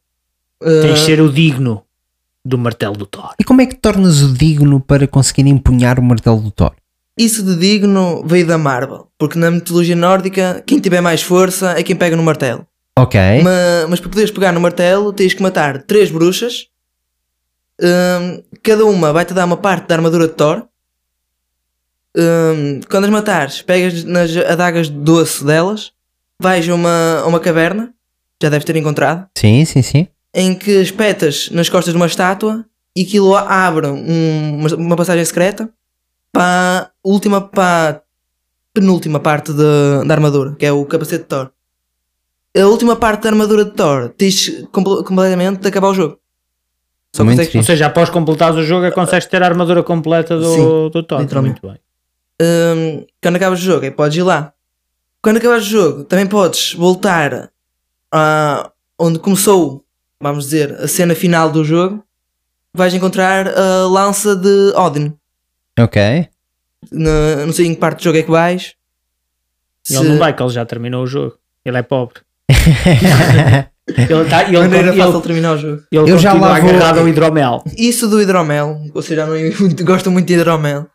[0.63, 1.83] Uh, Tens de ser o digno
[2.45, 3.33] do martelo do Thor.
[3.39, 6.73] E como é que te tornas o digno para conseguir empunhar o martelo do Thor?
[7.19, 11.83] Isso de digno veio da Marvel, porque na mitologia nórdica, quem tiver mais força é
[11.83, 12.67] quem pega no martelo.
[12.99, 13.19] Ok.
[13.43, 16.67] Ma- Mas, para poderes pegar no martelo, tens que matar três bruxas.
[17.83, 20.65] Hum, cada uma vai-te dar uma parte da armadura de Thor.
[22.17, 25.93] Hum, quando as matares, pegas nas adagas de doce delas,
[26.41, 27.95] vais a uma, a uma caverna,
[28.43, 30.09] já deves ter encontrado, Sim, sim, sim.
[30.35, 32.65] em que espetas nas costas de uma estátua
[32.97, 35.69] e aquilo abre um- uma, uma passagem secreta
[36.33, 38.01] para a última, para a
[38.75, 41.51] penúltima parte de- da armadura, que é o capacete de Thor.
[42.57, 46.19] A última parte da armadura de Thor tens comple- completamente de acabar o jogo.
[47.15, 50.37] Só Muito consegues- Ou seja, após completares o jogo, é consegues ter a armadura completa
[50.37, 51.21] do, Sim, do Thor.
[51.21, 51.61] literalmente.
[51.63, 51.81] Muito bem.
[52.41, 54.53] Hum, quando acabas o jogo, aí podes ir lá.
[55.23, 57.51] Quando acabas o jogo, também podes voltar
[58.13, 59.85] a onde começou,
[60.21, 62.03] vamos dizer, a cena final do jogo.
[62.73, 65.13] Vais encontrar a lança de Odin.
[65.79, 66.29] Ok.
[66.91, 68.75] Na- não sei em que parte do jogo é que vais.
[69.89, 71.37] Ele Se- não vai, que ele já terminou o jogo.
[71.65, 72.21] Ele é pobre.
[73.91, 75.83] Ele tá, ele, maneira ele, fácil terminar o jogo.
[75.91, 77.65] ele Eu já lá vou- agarrado ao hidromel.
[77.77, 80.87] Isso do hidromel, vocês já não muito- gostam muito de hidromel.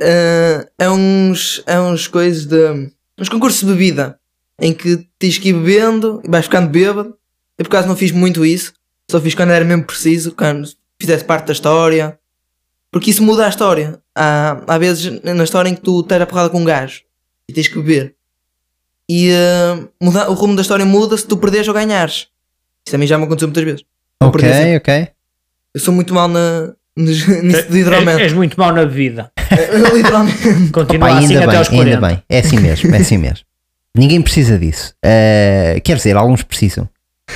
[0.00, 2.90] Eh, é uns, é uns coisas de.
[3.18, 4.18] uns concursos de bebida
[4.60, 7.16] em que tens que ir bebendo e vais ficando bêbado.
[7.58, 8.72] Eu por acaso não fiz muito isso,
[9.10, 10.68] só fiz quando era mesmo preciso, quando
[11.00, 12.18] fizesse parte da história.
[12.90, 14.00] Porque isso muda a história.
[14.14, 17.02] Há, há vezes na história em que tu estás a porrada com um gajo
[17.48, 18.14] e tens que beber.
[19.08, 22.28] E eh, muda, o rumo da história muda se tu perderes ou ganhares.
[22.86, 23.84] Isso também já me aconteceu muitas vezes.
[24.20, 25.08] Ok, ok.
[25.74, 28.16] Eu sou muito mal na, nos- nisso de hidromel.
[28.18, 29.30] És, és muito mau na bebida.
[29.94, 30.70] Literalmente.
[30.72, 31.94] Continua Opa, assim ainda até bem, aos 40.
[31.96, 32.22] ainda bem.
[32.28, 33.44] É assim mesmo, é assim mesmo.
[33.96, 34.94] Ninguém precisa disso.
[35.04, 36.88] Eh, quer dizer, alguns precisam.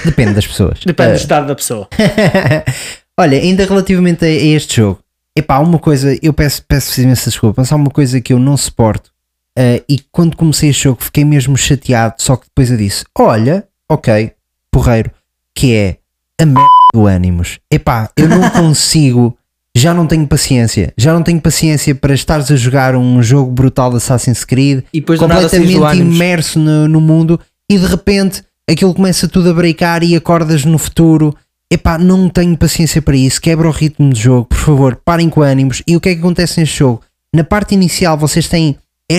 [0.05, 0.81] Depende das pessoas.
[0.87, 1.89] Depende do Eh, estado da pessoa.
[3.19, 5.01] Olha, ainda relativamente a, a este jogo,
[5.37, 8.39] epá, há uma coisa, eu peço, peço imensa desculpa, mas há uma coisa que eu
[8.39, 9.11] não suporto
[9.59, 13.65] eh, e quando comecei este jogo fiquei mesmo chateado, só que depois eu disse: Olha,
[13.91, 14.33] ok,
[14.71, 15.11] porreiro,
[15.55, 15.97] que é
[16.41, 17.59] a merda do ânimos.
[17.71, 19.37] Epá, eu não consigo,
[19.77, 23.91] já não tenho paciência, já não tenho paciência para estares a jogar um jogo brutal
[23.91, 29.51] de Assassin's Creed E completamente imerso no, no mundo e de repente aquilo começa tudo
[29.51, 31.35] a breakar e acordas no futuro.
[31.71, 33.41] Epá, não tenho paciência para isso.
[33.41, 35.83] Quebra o ritmo do jogo, por favor, parem com ânimos.
[35.87, 37.01] E o que é que acontece neste jogo?
[37.35, 38.77] Na parte inicial, vocês têm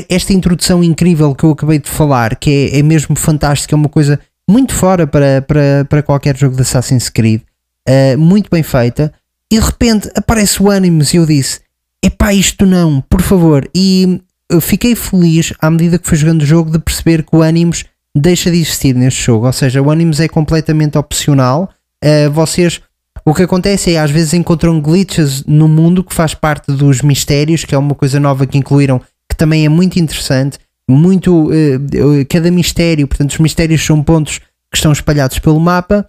[0.09, 3.89] esta introdução incrível que eu acabei de falar, que é, é mesmo fantástica, é uma
[3.89, 7.41] coisa muito fora para, para, para qualquer jogo de Assassin's Creed,
[7.87, 9.13] uh, muito bem feita.
[9.53, 11.59] E de repente aparece o ânimos e eu disse:
[12.03, 13.69] Epá, isto não, por favor.
[13.75, 17.43] E eu fiquei feliz à medida que fui jogando o jogo de perceber que o
[17.43, 17.85] Animus
[18.17, 19.45] deixa de existir neste jogo.
[19.45, 21.69] Ou seja, o Animus é completamente opcional.
[22.03, 22.81] Uh, vocês.
[23.23, 27.63] O que acontece é às vezes encontram glitches no mundo que faz parte dos mistérios,
[27.63, 30.57] que é uma coisa nova que incluíram, que também é muito interessante.
[30.89, 31.49] Muito.
[31.51, 36.07] Uh, cada mistério, portanto, os mistérios são pontos que estão espalhados pelo mapa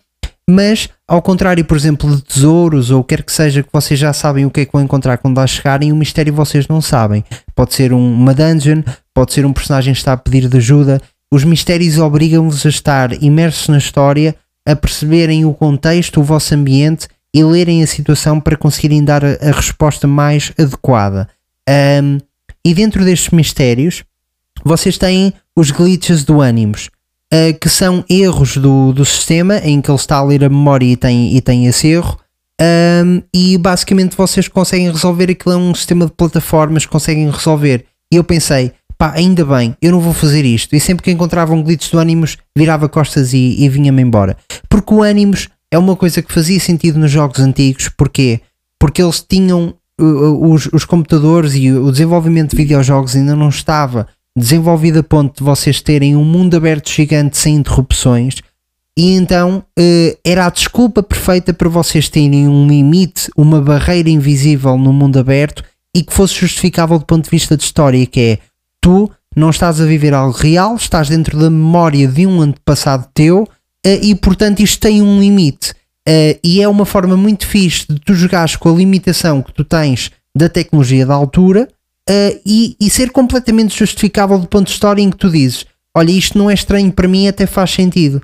[0.49, 4.45] mas ao contrário, por exemplo, de tesouros ou quer que seja que vocês já sabem
[4.45, 7.25] o que é que vão encontrar quando lá chegarem, o mistério vocês não sabem.
[7.55, 11.01] Pode ser um, uma dungeon, pode ser um personagem que está a pedir de ajuda.
[11.33, 17.09] Os mistérios obrigam-vos a estar imersos na história, a perceberem o contexto, o vosso ambiente
[17.35, 21.29] e lerem a situação para conseguirem dar a, a resposta mais adequada.
[21.69, 22.19] Um,
[22.65, 24.05] e dentro destes mistérios,
[24.65, 26.91] vocês têm os glitches do Animus
[27.33, 30.87] uh, que são erros do, do sistema em que ele está a ler a memória
[30.87, 32.19] e tem, e tem esse erro.
[32.61, 37.85] Um, e basicamente vocês conseguem resolver aquilo é um sistema de plataformas, conseguem resolver.
[38.13, 40.75] E eu pensei, pá, ainda bem, eu não vou fazer isto.
[40.75, 44.37] E sempre que encontrava um glitch do Animus, virava costas e, e vinha-me embora.
[44.69, 47.89] Porque o Animus é uma coisa que fazia sentido nos jogos antigos.
[47.89, 48.41] Porquê?
[48.79, 55.01] Porque eles tinham os, os computadores e o desenvolvimento de videojogos ainda não estava desenvolvida
[55.01, 58.37] a ponto de vocês terem um mundo aberto gigante sem interrupções.
[58.97, 64.79] E então uh, era a desculpa perfeita para vocês terem um limite, uma barreira invisível
[64.79, 68.39] no mundo aberto e que fosse justificável do ponto de vista de história, que é
[68.81, 73.43] tu não estás a viver algo real, estás dentro da memória de um antepassado teu
[73.43, 73.49] uh,
[74.03, 75.73] e portanto isto tem um limite.
[76.07, 79.65] Uh, e é uma forma muito fixe de tu jogares com a limitação que tu
[79.65, 81.69] tens da tecnologia da altura
[82.09, 86.11] uh, e, e, ser completamente justificável do ponto de história em que tu dizes: Olha,
[86.11, 88.23] isto não é estranho para mim, até faz sentido.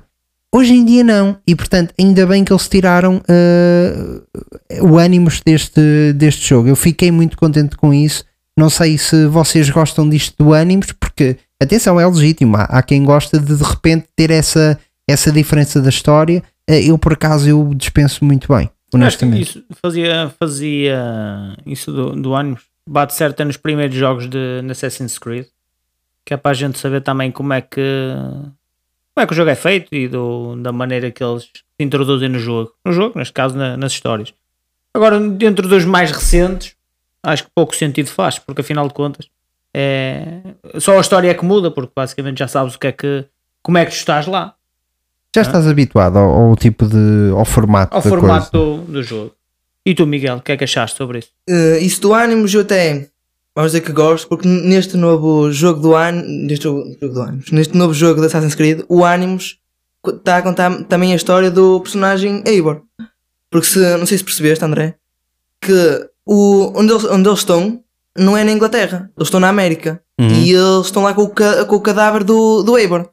[0.53, 6.11] Hoje em dia não, e portanto, ainda bem que eles tiraram uh, o ânimos deste,
[6.13, 6.67] deste jogo.
[6.67, 8.25] Eu fiquei muito contente com isso.
[8.57, 12.57] Não sei se vocês gostam disto do ânimos, porque atenção, é legítimo.
[12.57, 14.77] Há, há quem gosta de de repente ter essa,
[15.09, 16.43] essa diferença da história.
[16.69, 19.43] Uh, eu, por acaso, eu dispenso muito bem, honestamente.
[19.43, 25.47] Isso fazia, fazia isso do, do ânimos bate certo nos primeiros jogos de, Assassin's Creed,
[26.25, 28.13] que é para a gente saber também como é que
[29.13, 32.29] como é que o jogo é feito e do, da maneira que eles se introduzem
[32.29, 32.71] no jogo.
[32.85, 34.33] No jogo, neste caso, na, nas histórias.
[34.93, 36.75] Agora, dentro dos mais recentes,
[37.23, 39.29] acho que pouco sentido faz, porque afinal de contas
[39.73, 40.41] é
[40.79, 43.25] só a história é que muda, porque basicamente já sabes o que é que
[43.63, 44.55] como é que tu estás lá.
[45.33, 49.33] Já estás habituado ao, ao, tipo de ao formato ao formato do, do, jogo.
[49.85, 51.29] E tu, Miguel, o que é que achaste sobre isso?
[51.49, 53.09] Uh, isso do Animus eu até
[53.55, 57.51] vamos dizer que gosto, porque neste novo jogo do Animus, neste jogo, jogo do Animus,
[57.51, 59.59] neste novo jogo de Assassin's Creed, o Animus
[60.07, 62.81] está a contar também a história do personagem Eivor.
[63.49, 64.95] Porque se, não sei se percebeste, André,
[65.59, 67.83] que o, onde, eles, onde eles estão
[68.17, 70.01] não é na Inglaterra, eles estão na América.
[70.19, 70.29] Uhum.
[70.29, 71.29] E eles estão lá com o,
[71.67, 73.09] com o cadáver do, do Eivor.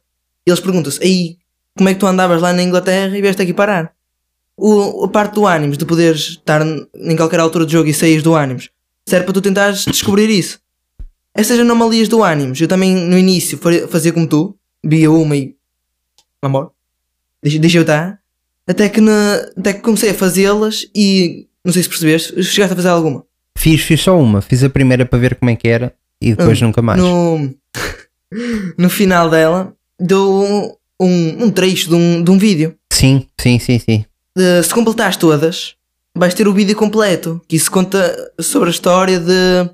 [0.47, 1.37] E eles perguntam-se, aí,
[1.77, 3.93] como é que tu andavas lá na Inglaterra e vieste aqui parar?
[4.59, 8.21] O, a parte do ânimos, de poderes estar em qualquer altura do jogo e sair
[8.21, 8.69] do ânimos,
[9.07, 10.61] serve para tu tentares descobrir isso.
[11.33, 13.57] Essas anomalias do ânimos, eu também no início
[13.89, 15.55] fazia como tu, via uma e.
[16.43, 16.73] Amor,
[17.41, 18.19] deixa, deixa eu estar.
[18.67, 22.77] Até que, na, até que comecei a fazê-las e não sei se percebeste, chegaste a
[22.77, 23.25] fazer alguma.
[23.57, 26.61] Fiz, fiz só uma, fiz a primeira para ver como é que era e depois
[26.61, 27.01] nunca mais.
[27.01, 27.55] No,
[28.77, 32.75] no final dela, dou um, um trecho de um, de um vídeo.
[32.93, 34.05] Sim, sim, sim, sim
[34.63, 35.75] se completares todas,
[36.15, 37.41] vais ter o vídeo completo.
[37.49, 39.71] Que isso conta sobre a história de,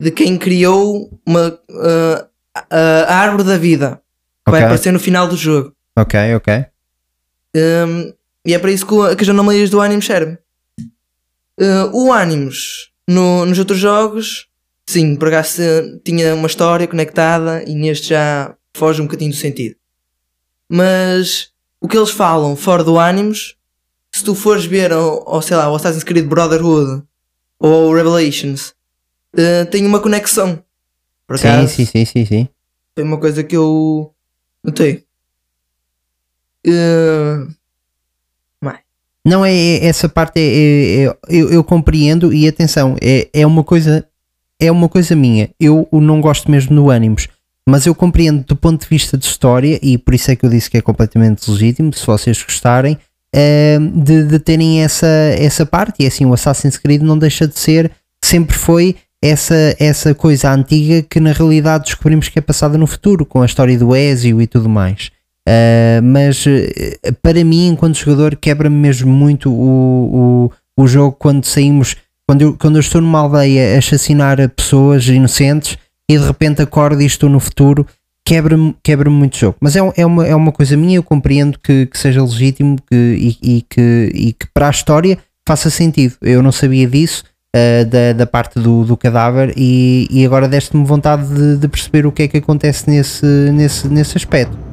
[0.00, 2.28] de quem criou uma, uh,
[2.70, 4.00] a, árvore da vida.
[4.44, 4.60] Que okay.
[4.60, 5.72] vai aparecer no final do jogo.
[5.96, 6.66] Ok, ok.
[7.56, 8.12] Um,
[8.44, 10.38] e é para isso que, que as anomalias do Animus servem.
[11.58, 14.46] Uh, o Animus no, nos outros jogos,
[14.86, 15.62] sim, por acaso
[16.04, 19.76] tinha uma história conectada e neste já foge um bocadinho do sentido.
[20.68, 23.55] Mas o que eles falam fora do Animus
[24.16, 27.02] se tu fores ver, ou, sei lá, o Assassin's Creed Brotherhood
[27.58, 28.74] ou Revelations,
[29.34, 30.58] uh, tem uma conexão.
[31.26, 32.48] Por acaso, sim, sim, sim, sim,
[32.94, 34.14] Foi uma coisa que eu
[34.64, 35.04] notei.
[36.66, 37.54] Uh,
[39.22, 43.44] não, é, é, essa parte é, é, é eu, eu, compreendo e atenção, é, é
[43.44, 44.06] uma coisa
[44.58, 45.50] é uma coisa minha.
[45.58, 47.28] Eu não gosto mesmo do Animus,
[47.68, 50.50] mas eu compreendo do ponto de vista de história e por isso é que eu
[50.50, 51.92] disse que é completamente legítimo.
[51.92, 52.96] Se vocês gostarem,
[53.34, 56.02] uh, de, de, terem essa, essa parte.
[56.02, 57.90] E assim, o Assassin's Creed não deixa de ser,
[58.24, 63.24] sempre foi essa, essa coisa antiga que na realidade descobrimos que é passada no futuro,
[63.24, 65.10] com a história do Ezio e tudo mais.
[65.48, 71.44] Uh, mas uh, para mim, enquanto jogador, quebra-me mesmo muito o, o, o jogo quando
[71.44, 71.96] saímos,
[72.28, 75.78] quando eu, quando eu estou numa aldeia a assassinar pessoas inocentes
[76.10, 77.86] e de repente acordo e estou no futuro
[78.26, 79.56] quebra-me quebra muito jogo.
[79.60, 82.94] Mas é, é, uma, é uma coisa minha, eu compreendo que, que seja legítimo que,
[83.40, 85.16] e, e que, e que para a história
[85.48, 86.16] faça sentido.
[86.20, 87.22] Eu não sabia disso,
[87.54, 92.04] ah, da, da parte do, do cadáver, e, e agora deste-me vontade de, de perceber
[92.04, 94.65] o que é que acontece nesse, nesse, nesse aspecto.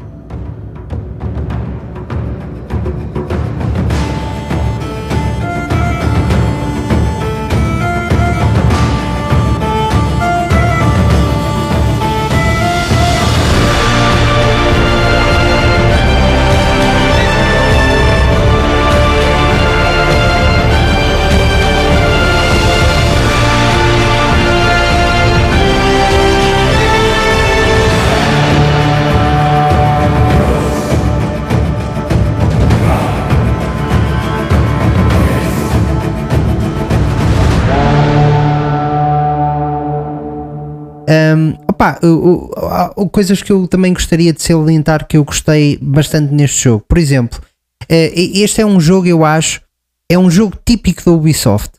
[42.95, 46.85] O- coisas que eu também gostaria de salientar que eu gostei bastante neste jogo.
[46.87, 47.41] Por exemplo,
[47.89, 49.61] eh, este é um jogo, eu acho,
[50.09, 51.71] é um jogo típico da Ubisoft.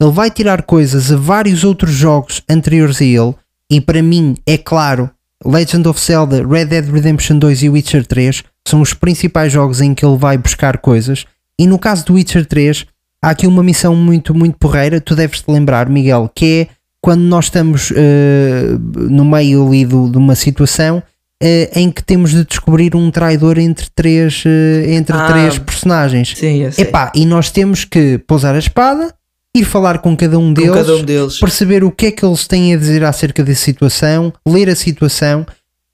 [0.00, 3.34] Ele vai tirar coisas a vários outros jogos anteriores a ele,
[3.70, 5.10] e para mim, é claro,
[5.44, 9.94] Legend of Zelda, Red Dead Redemption 2 e Witcher 3 são os principais jogos em
[9.94, 11.24] que ele vai buscar coisas.
[11.58, 12.86] E no caso do Witcher 3,
[13.22, 15.00] há aqui uma missão muito, muito porreira.
[15.00, 20.10] Tu deves te lembrar, Miguel, que é quando nós estamos eh, no meio ali do-
[20.10, 21.02] de uma situação
[21.42, 25.26] eh, em que temos de descobrir um traidor entre três, eh, entre Ah.
[25.26, 26.34] três personagens.
[26.36, 26.84] Sim, eu sei.
[26.84, 29.14] Epá, e nós temos que pousar a espada,
[29.56, 31.38] ir falar com cada um deles, cada um deles.
[31.40, 35.46] perceber o que é que eles têm a dizer acerca da situação, ler a situação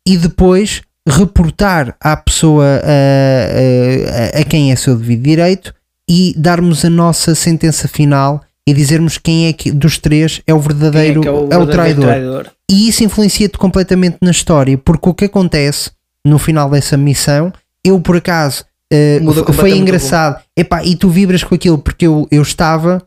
[0.05, 5.73] e depois reportar à pessoa a, a- a quem é seu devido direito
[6.09, 10.59] e darmos a nossa sentença final e dizermos quem é que dos três é o
[10.59, 12.05] verdadeiro, Quem é o, verdadeiro traidor.
[12.05, 12.47] traidor?
[12.71, 15.91] E isso influencia-te completamente na história, porque o que acontece
[16.27, 17.53] no final dessa missão,
[17.85, 22.27] eu por acaso f- foi o engraçado, Epá, e tu vibras com aquilo, porque eu,
[22.31, 23.01] eu estava,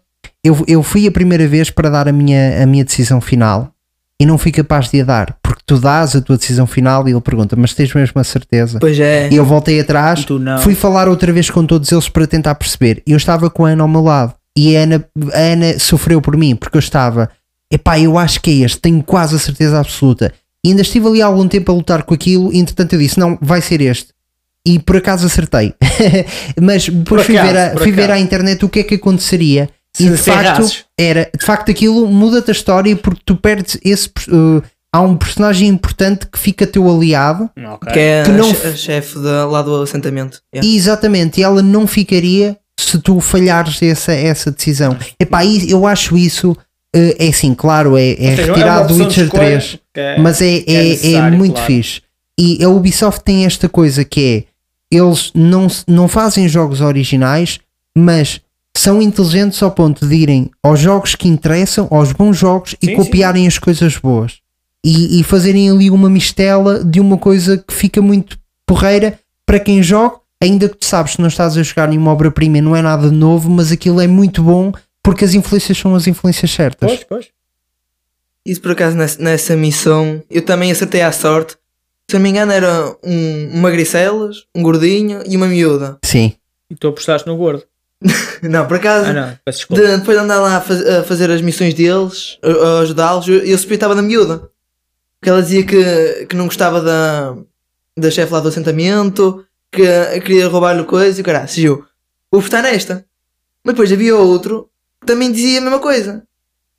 [0.44, 3.70] eu, eu fui a primeira vez para dar a minha, a minha decisão final
[4.22, 7.12] e não fui capaz de a dar, porque tu dás a tua decisão final e
[7.12, 8.78] ele pergunta, mas tens mesmo a certeza?
[8.80, 9.30] Pois é.
[9.32, 10.26] E eu voltei atrás,
[10.62, 13.02] fui falar outra vez com todos eles para tentar perceber.
[13.06, 16.36] Eu estava com a Ana ao meu lado e a Ana, a Ana sofreu por
[16.38, 17.30] mim porque eu estava,
[17.72, 20.34] epá, eu acho que é este, tenho quase a certeza absoluta.
[20.66, 23.18] E ainda estive ali há algum tempo a lutar com aquilo, e entretanto eu disse:
[23.20, 24.10] não, vai ser este.
[24.68, 25.74] E por acaso acertei.
[26.62, 29.70] Mas depois fui, acaso, ver, a, fui ver à internet o que é que aconteceria.
[29.96, 34.10] Se- e de facto, era, de facto aquilo muda-te a história porque tu perdes esse.
[34.30, 34.62] uh,
[34.94, 37.94] há um personagem importante que fica teu aliado Ok.
[37.94, 40.42] Que é Que não- a che- a chefe da- lá do assentamento.
[40.54, 40.68] Yeah.
[40.70, 44.98] E exatamente, e ela não ficaria se tu falhares essa, essa decisão.
[45.20, 46.56] Epá, eu acho isso,
[46.96, 50.18] eh, é assim, claro, é, é seja, retirado uma do Witcher escolha 3, que é-
[50.20, 51.68] mas é, é, é, necessário, muito claro.
[51.68, 52.02] fixe.
[52.40, 54.48] E a Ubisoft tem esta coisa que
[54.92, 57.60] é, eles não, não fazem jogos originais,
[57.98, 58.40] mas
[58.76, 62.96] são inteligentes ao ponto de irem aos jogos que interessam, aos bons jogos e Sim,
[62.96, 64.38] copiarem as coisas boas.
[64.86, 69.84] E, e fazerem ali uma mistela de uma coisa que fica muito porreira para quem
[69.84, 72.82] joga, ainda que tu sabes que não estás a jogar nenhuma obra-prima e não é
[72.82, 74.72] nada novo, mas aquilo é muito bom
[75.04, 76.90] porque as influências são as influências certas.
[76.90, 77.28] Pois, pois.
[78.46, 81.56] Isso por acaso nessa, nessa missão eu também acertei à sorte.
[82.10, 85.98] Se não me engano era um, magricelas, um gordinho e uma miúda.
[86.04, 86.34] Sim.
[86.70, 87.64] E tu apostaste no gordo.
[88.42, 89.38] Não, por acaso, Ah, não.
[89.44, 89.84] Peço desculpa.
[89.84, 93.28] de- depois de andar lá a, faz- a fazer as missões deles, a, a ajudá-los,
[93.28, 94.50] eu, eu suspeitava da miúda.
[95.20, 97.36] Porque ela dizia que, que não gostava da,
[97.98, 101.86] da chefe lá do assentamento, que queria roubar-lhe coisa e caralho, se eu
[102.32, 103.06] vou votar nesta.
[103.64, 106.24] Mas depois havia outro que também dizia a mesma coisa,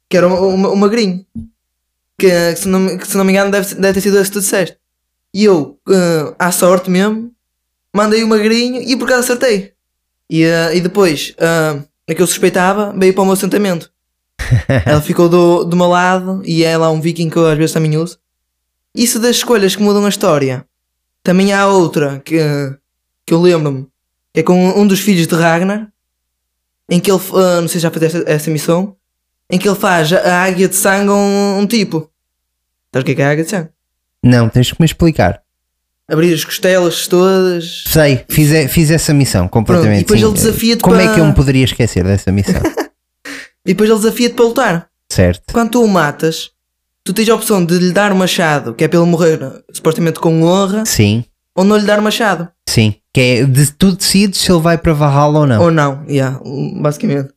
[0.09, 1.25] que era o, o, o magrinho.
[2.19, 4.31] Que, que se não, me- que se não me engano deve, deve ter sido esse
[4.31, 4.77] que tu disseste.
[5.33, 7.33] E eu, eh, à sorte mesmo,
[7.95, 9.73] mandei o magrinho e por acaso acertei.
[10.29, 13.91] E, eh, e depois, uh, a que eu suspeitava veio para o meu assentamento.
[14.85, 17.73] ela ficou do, do meu lado e é lá um viking que eu às vezes
[17.73, 18.19] também uso.
[18.95, 20.67] Isso das escolhas que mudam a história.
[21.23, 22.39] Também há outra que,
[23.31, 23.87] que eu lembro-me,
[24.35, 25.87] é com um dos filhos de Ragnar,
[26.91, 28.97] em que ele, ah, não sei se já fizeste essa, essa missão,
[29.49, 32.11] em que ele faz a águia de sangue a um, um tipo.
[32.93, 33.69] Sabes o que é, que é a águia de sangue?
[34.21, 35.41] Não, tens que me explicar.
[36.11, 37.85] Abrir as costelas todas.
[37.87, 39.99] Sei, fiz, fiz essa missão Pronto, completamente.
[39.99, 40.27] e depois sim.
[40.27, 42.61] ele desafia-te Como é para- que eu me poderia esquecer dessa missão?
[43.65, 44.89] E depois ele desafia-te para lutar.
[45.13, 45.53] certo.
[45.53, 46.51] Quando tu o matas,
[47.05, 49.39] tu tens a opção de lhe dar machado, que é para ele morrer
[49.73, 51.25] supostamente com honra, Sim,
[51.55, 52.49] ou não lhe dar machado.
[52.69, 52.95] sim.
[53.13, 55.63] Que é de, tu decides se ele vai para Valhalla ou não.
[55.63, 56.39] Ou não, yeah,
[56.81, 57.31] basicamente.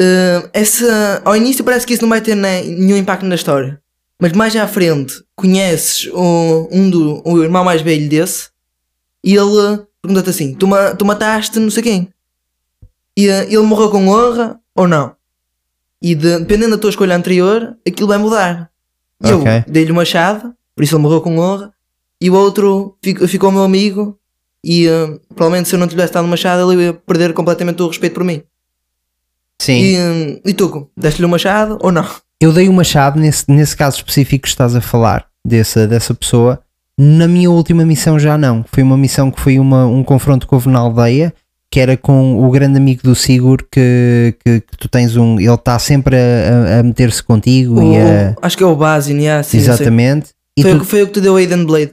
[0.00, 3.78] Uh, essa, ao início parece que isso não vai ter ne- nenhum impacto na história.
[4.18, 8.48] mas mais à frente conheces o, um do, o irmão mais velho desse
[9.22, 12.08] e ele pergunta-te assim: tu, ma- tu mataste não sei quem?
[13.14, 15.14] E eh, ele morreu com honra ou não?
[16.00, 18.70] E de- dependendo da tua escolha anterior, aquilo vai mudar.
[19.22, 21.74] E eu dei-lhe o machado, por isso ele morreu com honra,
[22.20, 24.16] e o outro fico- ficou meu amigo.
[24.64, 27.88] E eh, provavelmente se eu não tivesse dado o machado, ele ia perder completamente o
[27.88, 28.42] respeito por mim.
[29.60, 29.72] Sim.
[29.80, 32.06] E, eh, e tu, deste-lhe o machado ou não?
[32.40, 36.60] Eu dei o machado nesse, nesse caso específico que estás a falar, dessa, dessa pessoa.
[36.98, 38.64] Na minha última missão já não.
[38.70, 41.32] Foi uma missão que foi uma, um confronto que houve na aldeia,
[41.70, 45.38] que era com o grande amigo do Sigur, que, que, que tu tens um.
[45.40, 48.34] Ele está sempre a, a- a meter-se contigo e a.
[48.36, 50.30] O- acho que é o Basin, yeah, sim, exatamente.
[50.60, 51.92] Foi, tu- o foi o que te deu a Aiden Blade.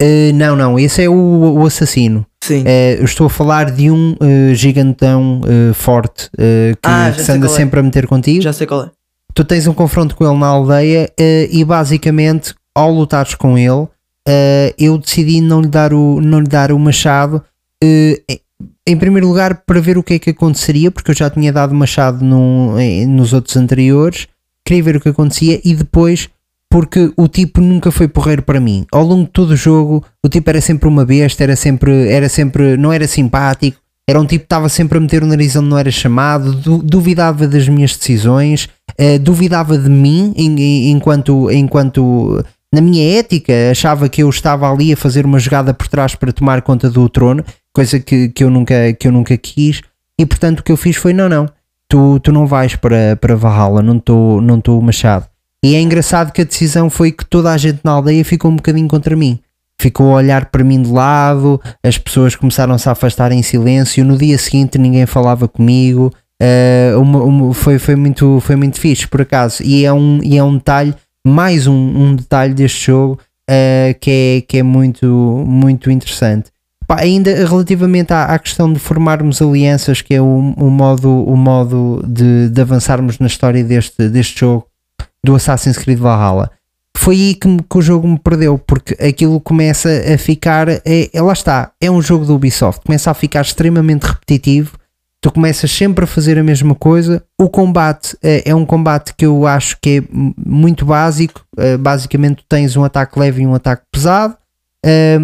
[0.00, 1.14] Eh, não, não, esse é o,
[1.58, 2.24] o assassino.
[2.42, 2.62] Sim.
[2.98, 5.40] Eu estou a falar de um eh, gigantão
[5.74, 7.48] forte que, Ah, se anda é.
[7.48, 8.42] sempre a meter contigo.
[8.42, 8.90] Já sei qual é.
[9.34, 11.10] tu tens um confronto com ele na aldeia
[11.50, 13.88] e basicamente ao lutares com ele
[14.78, 17.42] eu decidi não lhe dar o, não lhe dar o machado
[17.82, 18.18] em-
[18.86, 21.74] em primeiro lugar para ver o que é que aconteceria porque eu já tinha dado
[21.74, 24.26] machado num- em- nos outros anteriores
[24.66, 26.28] queria ver o que acontecia e depois
[26.74, 28.84] porque o tipo nunca foi porreiro para mim.
[28.90, 32.28] Ao longo de todo o jogo o tipo era sempre uma besta era sempre, era
[32.28, 33.78] sempre não era simpático.
[34.10, 36.82] Era um tipo que estava sempre a meter o nariz onde não era chamado, du-
[36.82, 38.68] duvidava das minhas decisões,
[38.98, 42.44] eh, duvidava de mim enquanto, enquanto
[42.74, 46.32] na minha ética achava que eu estava ali a fazer uma jogada por trás para
[46.32, 49.80] tomar conta do trono, coisa que, que, eu, nunca, que eu nunca quis,
[50.20, 51.48] e portanto o que eu fiz foi: não, não,
[51.88, 55.26] tu, tu não vais para, para Valhalla, não estou não machado.
[55.64, 58.56] E é engraçado que a decisão foi que toda a gente na aldeia ficou um
[58.56, 59.38] bocadinho contra mim.
[59.80, 64.04] Ficou a olhar para mim de lado, as pessoas começaram-se a afastar em silêncio.
[64.04, 66.12] No dia seguinte ninguém falava comigo.
[66.42, 69.62] eh, uma- uma- foi, foi, muito, foi muito fixe, por acaso.
[69.62, 70.92] E é um, e é um detalhe,
[71.26, 75.06] mais um, um detalhe deste jogo eh, que, é, que é muito,
[75.46, 76.50] muito interessante.
[76.86, 80.26] Pá, ainda relativamente à, à questão de formarmos alianças, que é o,
[80.58, 84.66] o modo, o modo de, de avançarmos na história deste, deste jogo,
[85.24, 86.50] do Assassin's Creed Valhalla.
[86.96, 90.68] Foi aí que, me- que o jogo me perdeu, porque aquilo começa a ficar.
[90.68, 90.80] É,
[91.12, 94.78] é- lá está, é um jogo do Ubisoft, começa a ficar extremamente repetitivo.
[95.20, 97.22] Tu começas sempre a fazer a mesma coisa.
[97.40, 101.40] O combate é, é um combate que eu acho que é muito básico.
[101.56, 104.36] Eh, basicamente, tens um ataque leve e um ataque pesado.
[104.84, 105.20] Eh,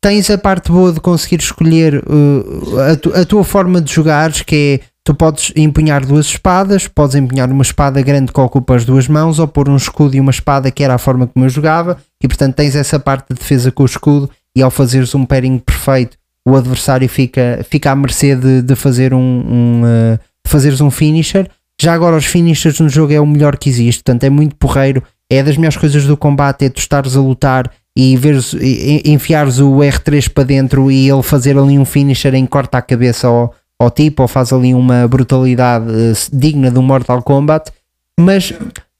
[0.00, 4.42] tens a parte boa de conseguir escolher uh, a, tu- a tua forma de jogares,
[4.42, 8.84] que é tu podes empunhar duas espadas, podes empunhar uma espada grande que ocupa as
[8.84, 11.48] duas mãos, ou pôr um escudo e uma espada, que era a forma como eu
[11.48, 15.24] jogava, e portanto tens essa parte de defesa com o escudo, e ao fazeres um
[15.24, 20.80] pairing perfeito, o adversário fica, fica à mercê de, de fazer um, um, uh, fazeres
[20.80, 21.48] um finisher.
[21.80, 25.04] Já agora os finishers no jogo é o melhor que existe, portanto é muito porreiro,
[25.30, 28.56] é das melhores coisas do combate, é tu estares a lutar e veres,
[29.04, 33.28] enfiares o R3 para dentro e ele fazer ali um finisher em corta a cabeça
[33.28, 37.70] ao, ao tipo ou faz ali uma brutalidade eh, digna do Mortal Kombat,
[38.18, 38.52] mas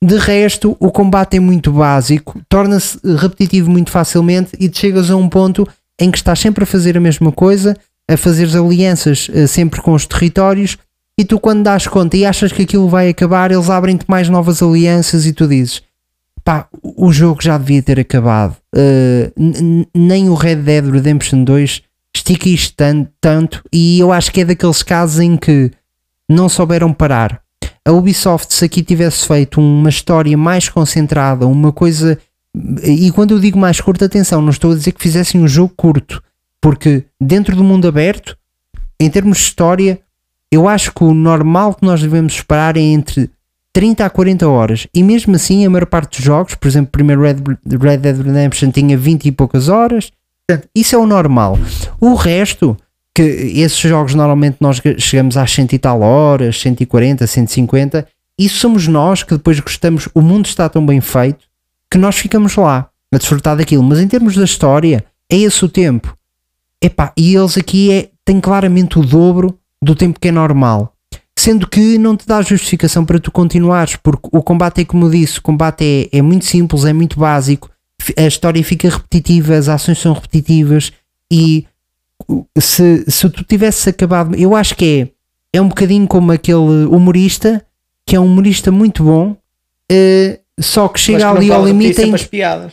[0.02, 5.28] de resto o combate é muito básico, torna-se repetitivo muito facilmente e chegas a um
[5.28, 5.66] ponto
[5.98, 7.76] em que estás sempre a fazer a mesma coisa,
[8.08, 10.76] a fazeres alianças eh, sempre com os territórios
[11.18, 14.62] e tu quando dás conta e achas que aquilo vai acabar, eles abrem-te mais novas
[14.62, 15.82] alianças e tu dizes
[16.46, 18.56] pá, o jogo já devia ter acabado.
[18.72, 21.82] Uh, nem o Red Dead Redemption 2
[22.16, 25.70] estica isto tan- tanto, e eu acho que é daqueles casos em que
[26.28, 27.40] não souberam parar.
[27.84, 32.18] A Ubisoft, se aqui tivesse feito uma história mais concentrada, uma coisa.
[32.82, 35.72] E quando eu digo mais curta, atenção, não estou a dizer que fizessem um jogo
[35.76, 36.22] curto,
[36.60, 38.36] porque dentro do mundo aberto,
[38.98, 40.00] em termos de história,
[40.50, 43.30] eu acho que o normal que nós devemos esperar é entre
[43.72, 44.86] 30 a 40 horas.
[44.94, 47.36] E mesmo assim, a maior parte dos jogos, por exemplo, o primeiro Red,
[47.78, 50.10] Red Dead Redemption tinha 20 e poucas horas.
[50.48, 51.58] Portanto, isso é o normal.
[52.00, 52.76] O resto,
[53.14, 58.06] que esses jogos normalmente nós chegamos às 100 e tal horas, 140, 150,
[58.38, 60.08] isso somos nós que depois gostamos.
[60.14, 61.46] O mundo está tão bem feito
[61.90, 63.82] que nós ficamos lá a desfrutar daquilo.
[63.82, 66.16] Mas em termos da história, é esse o tempo.
[66.82, 70.92] Epá, e eles aqui é, têm claramente o dobro do tempo que é normal
[71.38, 75.10] sendo que não te dá justificação para tu continuares, porque o combate é como eu
[75.10, 77.70] disse, o combate é, é muito simples, é muito básico,
[78.16, 80.92] a história fica repetitiva, as ações são repetitivas
[81.30, 81.66] e
[82.58, 85.10] se, se tu tivesses acabado, eu acho que
[85.52, 87.64] é, é um bocadinho como aquele humorista,
[88.06, 89.36] que é um humorista muito bom,
[89.90, 92.14] eh, só que chega ali ao limite em,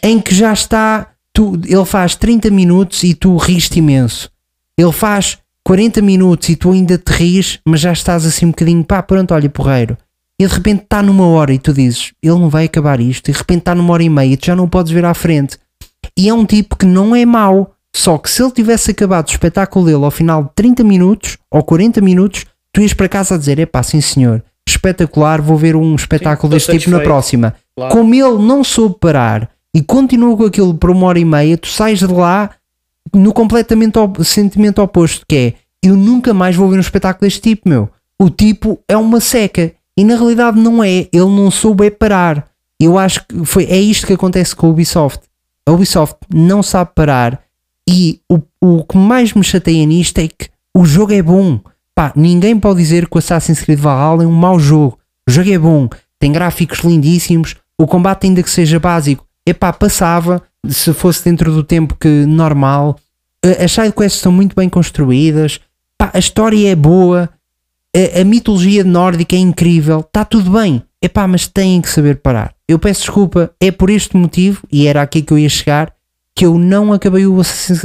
[0.01, 4.31] em que já está, tu, ele faz 30 minutos e tu riste imenso.
[4.77, 8.84] Ele faz 40 minutos e tu ainda te ris, mas já estás assim um bocadinho,
[8.84, 9.97] pá, pronto, olha, porreiro.
[10.39, 13.31] E de repente está numa hora e tu dizes, ele não vai acabar isto, e
[13.31, 15.57] de repente está numa hora e meia e tu já não podes ver à frente.
[16.17, 19.31] E é um tipo que não é mau, só que se ele tivesse acabado o
[19.31, 23.38] espetáculo dele ao final de 30 minutos ou 40 minutos, tu ias para casa a
[23.38, 27.55] dizer: é pá, sim senhor, espetacular, vou ver um espetáculo Sim, deste tipo na próxima.
[27.75, 27.93] Claro.
[27.93, 31.67] Como ele não soube parar e continua com aquilo por uma hora e meia, tu
[31.67, 32.49] sais de lá
[33.13, 35.53] no completamente op- sentimento oposto, que é
[35.84, 37.89] eu nunca mais vou ver um espetáculo deste tipo, meu.
[38.19, 39.73] O tipo é uma seca.
[39.98, 42.48] E na realidade não é, ele não soube é parar.
[42.80, 45.22] Eu acho que foi, é isto que acontece com a Ubisoft.
[45.66, 47.41] A Ubisoft não sabe parar
[47.88, 51.60] e o, o que mais me chateia nisto é que o jogo é bom.
[51.96, 54.98] Pá, ninguém pode dizer que o Assassin's Creed Valhalla é um mau jogo.
[55.28, 55.88] O jogo é bom,
[56.20, 61.64] tem gráficos lindíssimos, o combate ainda que seja básico, epá, passava se fosse dentro do
[61.64, 62.98] tempo que normal.
[63.64, 65.60] As sidequests estão muito bem construídas,
[65.98, 67.30] pá, a história é boa,
[67.96, 70.84] a, a mitologia nórdica é incrível, está tudo bem.
[71.02, 72.54] Epá, mas têm que saber parar.
[72.68, 75.94] Eu peço desculpa, é por este motivo, e era aqui que eu ia chegar,
[76.34, 77.39] que eu não acabei o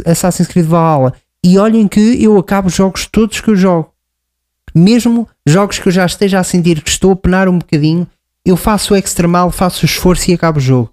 [0.06, 1.12] Assassin's Creed Valhalla.
[1.44, 3.92] E olhem que eu acabo os jogos todos que eu jogo.
[4.74, 8.06] Mesmo jogos que eu já esteja a sentir que estou a penar um bocadinho,
[8.44, 10.90] eu faço o extremal, faço o esforço e acabo o jogo.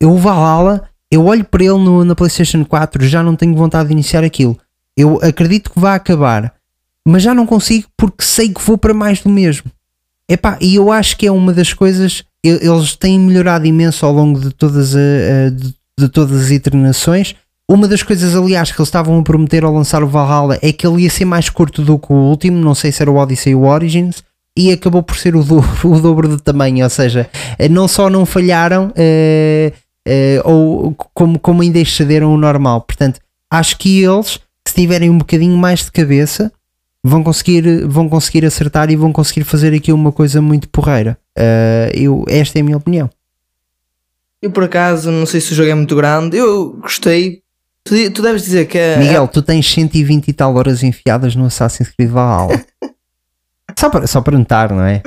[0.00, 3.88] Eu o Valhalla, eu olho para ele no- na PlayStation 4, já não tenho vontade
[3.88, 4.56] de iniciar aquilo.
[4.96, 6.54] Eu acredito que vai acabar,
[7.06, 9.70] mas já não consigo porque sei que vou para mais do mesmo.
[10.28, 14.40] Epá, e eu acho que é uma das coisas, eles têm melhorado imenso ao longo
[14.40, 17.34] de todas, a- de, de todas as iterações.
[17.70, 20.86] Uma das coisas, aliás, que eles estavam a prometer ao lançar o Valhalla é que
[20.86, 23.54] ele ia ser mais curto do que o último, não sei se era o Odyssey
[23.54, 24.22] ou o Origins,
[24.58, 27.28] e acabou por ser o, do- o dobro de tamanho, ou seja,
[27.70, 29.72] não só não falharam, eh,
[30.06, 32.80] eh, ou como, como ainda excederam o normal.
[32.80, 36.52] Portanto, acho que eles, se tiverem um bocadinho mais de cabeça,
[37.06, 41.16] vão conseguir, vão conseguir acertar e vão conseguir fazer aqui uma coisa muito porreira.
[41.38, 43.08] Eh, eu, esta é a minha opinião.
[44.42, 47.42] Eu por acaso, não sei se o jogo é muito grande, eu gostei.
[47.84, 48.98] Tu, tu deves dizer que é.
[48.98, 52.60] Miguel, tu tens 120 e tal horas enfiadas no Assassin's Creed Valhalla.
[53.78, 55.00] só, para, só para notar, não é?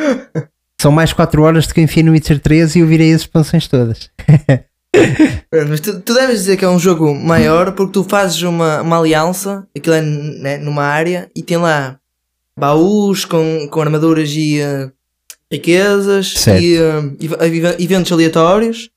[0.79, 3.21] São mais 4 horas do que eu enfiei no Witcher 3 e eu virei as
[3.21, 4.09] expansões todas.
[4.93, 8.81] É, Mas tu, tu deves dizer que é um jogo maior porque tu fazes uma,
[8.81, 11.99] uma aliança, aquilo é né, numa área, e tem lá
[12.57, 14.91] baús com, com armaduras e eh,
[15.51, 16.61] riquezas Certo.
[16.61, 17.01] e eh,
[17.45, 18.89] ev- eventos aleatórios,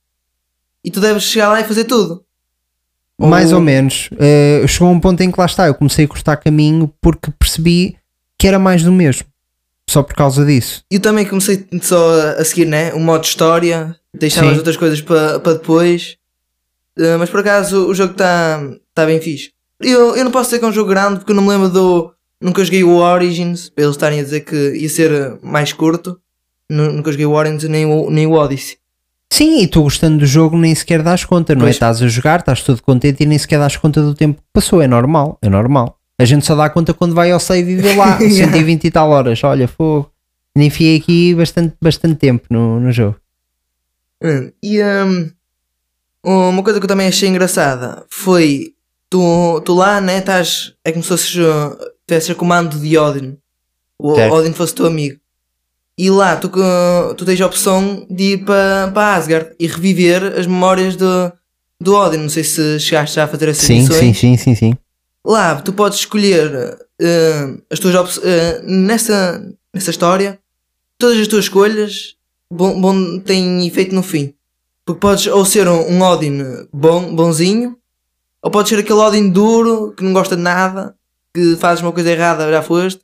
[0.85, 2.25] e tu deves chegar lá e fazer tudo.
[3.21, 4.09] Mais Ou- ou menos.
[4.19, 7.31] Eh, chegou a um ponto em que lá está, eu comecei a cortar caminho porque
[7.39, 7.97] percebi
[8.39, 9.27] que era mais do mesmo.
[9.89, 10.83] Só por causa disso.
[10.91, 12.93] Eu também comecei só a, a seguir, né?
[12.95, 14.53] O modo história, deixava Sim.
[14.53, 16.17] as outras coisas para para depois.
[16.99, 18.61] Uh, mas por acaso o jogo está
[18.95, 19.51] tá bem fixe.
[19.81, 21.69] Eu, eu não posso dizer que é um jogo grande porque eu não me lembro
[21.71, 22.13] do.
[22.41, 26.19] Nunca joguei o Origins, para eles estarem a dizer que ia ser uh, mais curto.
[26.69, 28.77] Nu- Nunca joguei o Origins nem o, nem o Odyssey.
[29.33, 31.65] Sim, e tu gostando do jogo nem sequer dás conta, não é?
[31.67, 31.77] Pois.
[31.77, 34.83] Estás a jogar, estás todo contente e nem sequer dás conta do tempo que passou.
[34.83, 35.97] É normal, é normal.
[36.19, 38.53] A gente só dá conta quando vai ao save e vê lá Yeah.
[38.53, 39.43] 120 e tal horas.
[39.43, 40.11] Olha, fogo.
[40.55, 43.17] Nem enfiei aqui bastante, bastante tempo no, no jogo.
[44.23, 45.31] Hum, E um,
[46.25, 48.75] uma coisa que eu também achei engraçada foi
[49.11, 50.19] tu, tu lá, né?
[50.19, 50.75] Estás.
[50.85, 53.37] É como se fosses, uh, comando de Odin.
[53.99, 54.35] O Certo.
[54.35, 55.19] Odin fosse teu amigo.
[55.99, 60.39] E lá tu, uh, tu tens a opção de ir para para Asgard e reviver
[60.39, 61.33] as memórias do,
[61.81, 62.19] do Odin.
[62.19, 63.99] Não sei se chegaste já a fazer essas Sim, missões.
[63.99, 64.75] sim, sim, sim, sim.
[65.25, 68.25] Lá tu podes escolher uh, as tuas opções.
[68.65, 70.39] nessa, nessa história,
[70.99, 72.17] todas as tuas escolhas
[72.53, 74.35] bom, bom, têm efeito no fim.
[74.85, 77.77] Porque podes ou ser um, um Odin bom, bonzinho,
[78.43, 80.95] ou podes ser aquele Odin duro que não gosta de nada,
[81.35, 83.01] que fazes uma coisa errada, já foste.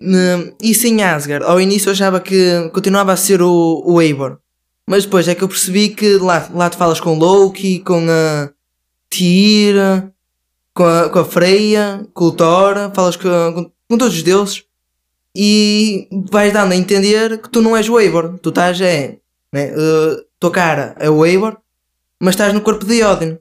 [0.00, 1.44] Hum, Isso em Asgard.
[1.44, 4.38] Ao início eu achava que continuava a ser o, o Eivor.
[4.86, 8.50] Mas depois é que eu percebi que lá, lá tu falas com Loki, com a
[9.08, 9.76] Tyr,
[10.74, 14.64] com a, com a Freya, com o Thor, falas com, com, com todos os deuses
[15.34, 18.38] e vais dando a entender que tu não és o Eivor.
[18.38, 19.18] Tu estás, é,
[19.52, 21.58] né, uh, tua cara é o Eivor,
[22.18, 23.38] mas estás no corpo de Odin.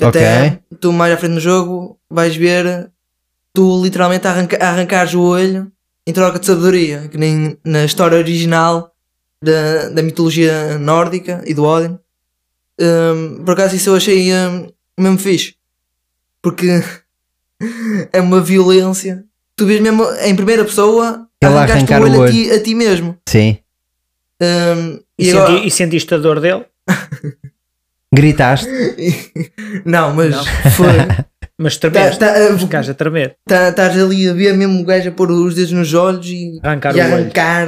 [0.00, 2.90] Até tu mais à frente no jogo vais ver
[3.52, 5.70] tu literalmente arranca, arrancares o olho
[6.06, 8.94] em troca de sabedoria, que nem na história original
[9.42, 11.98] da, da mitologia nórdica e do Odin.
[12.80, 14.68] Um, por acaso isso eu achei um,
[14.98, 15.54] mesmo fixe.
[16.40, 16.82] Porque
[18.12, 19.24] é uma violência.
[19.60, 22.32] Tu vês mesmo em primeira pessoa Ele a arrancaste arrancar o olho, o A, olho.
[22.32, 23.14] ti, a ti mesmo.
[23.28, 23.58] Sim.
[24.40, 26.64] Um, E, e agora- senti- e sentiste a dor dele?
[28.12, 28.66] Gritaste.
[29.84, 30.44] Não, mas Não.
[30.72, 30.86] foi.
[31.58, 32.18] Mas tremeste.
[32.18, 33.36] Tá- tá, Ficas a tremer.
[33.46, 36.58] Tá- Estás ali a ver mesmo o gajo a pôr os dedos nos olhos e,
[36.62, 37.14] Arrancar e o olho.
[37.14, 37.66] arrancar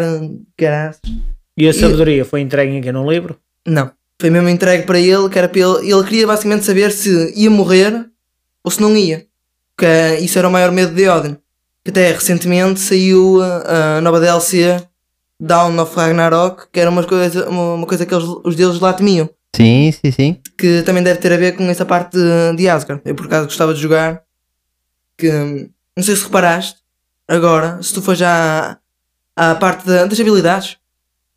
[0.57, 1.01] caraças.
[1.57, 3.39] E a sabedoria foi entregue aqui num livro?
[3.67, 3.91] Não.
[4.19, 5.93] Foi mesmo entregue para ele, que era para ele.
[5.93, 8.07] Ele queria basicamente saber se ia morrer
[8.65, 9.27] ou se não ia.
[9.77, 11.37] Que eh, isso era o maior medo de Odin.
[11.85, 14.81] Que até recentemente saiu a, a nova DLC
[15.41, 18.93] Dawn of Ragnarok, que era uma coisa, uma, uma coisa que eles, os deuses lá
[18.93, 19.29] temiam.
[19.57, 20.41] Sim, sim, sim.
[20.57, 23.03] Que também deve ter a ver com essa parte de, de Asgard.
[23.05, 24.23] Eu por acaso gostava de jogar.
[25.19, 25.31] Que
[25.97, 26.77] não sei se reparaste.
[27.29, 28.79] Agora, se tu for já
[29.37, 30.77] à, à parte da- das habilidades,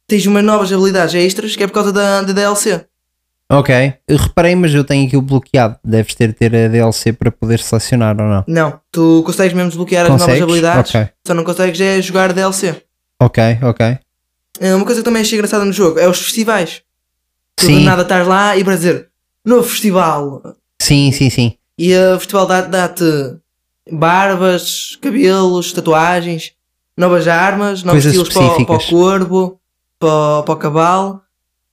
[0.07, 2.85] tens umas novas habilidades extras que é por causa da, da DLC.
[3.51, 3.93] Ok.
[4.07, 5.77] Eu reparei, mas eu tenho aquilo bloqueado.
[5.83, 8.43] Deves ter ter a DLC para poder selecionar ou não.
[8.47, 10.43] Não, tu consegues mesmo desbloquear as novas Consegues?
[10.43, 11.09] habilidades, Ok.
[11.27, 12.81] só não consegues é jogar DLC.
[13.21, 13.99] Ok, ok.
[14.59, 16.81] Eh, Uma coisa que também achei engraçada no jogo é os festivais.
[17.55, 17.83] Tu Sim.
[17.83, 19.09] nada estás lá e para dizer
[19.45, 20.41] novo festival.
[20.81, 21.53] Sim, sim, sim.
[21.77, 23.03] E o festival dá- dá-te
[23.91, 26.53] barbas, cabelos, tatuagens,
[26.97, 28.89] novas armas, novos Coisas estilos para, para o específicas.
[28.89, 29.59] corvo,
[29.99, 31.21] para, para o cavalo.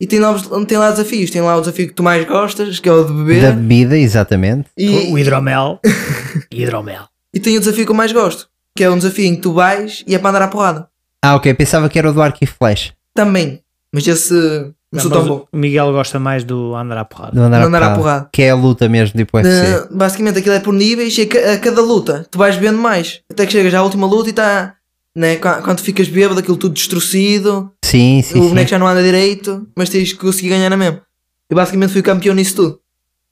[0.03, 1.31] E tem, novos, tem lá desafios.
[1.31, 3.41] Tem lá o desafio que tu mais gostas, que é o de beber.
[3.43, 4.69] Da bebida, exatamente.
[4.77, 5.79] E, O hidromel.
[6.51, 7.05] hidromel.
[7.33, 9.53] e tem o desafio que eu mais gosto, que é um desafio em que tu
[9.53, 10.89] vais e é para andar à porrada.
[11.25, 11.55] Ah, ok.
[11.55, 12.93] Pensava que era o do arco e flash.
[13.15, 13.61] Também.
[13.95, 15.47] Mas esse não, mas tão bom.
[15.53, 17.33] o Miguel gosta mais do andar à porrada.
[17.37, 18.29] Do andar, à, andar à porrada, porrada.
[18.33, 19.51] Que é a luta mesmo, tipo UFC.
[19.93, 22.79] Uh, basicamente aquilo é por níveis e a, ca- a cada luta tu vais vendo
[22.79, 23.21] mais.
[23.31, 24.75] Até que chegas à última luta e está.
[25.15, 28.49] Né, qua- quando ficas bêbado, aquilo tudo destruído, Sim, sim, o sim.
[28.49, 31.03] boneco já não anda direito, mas tens que conseguir ganhar na mesma.
[31.51, 32.79] Eu basicamente fui o campeão nisso tudo.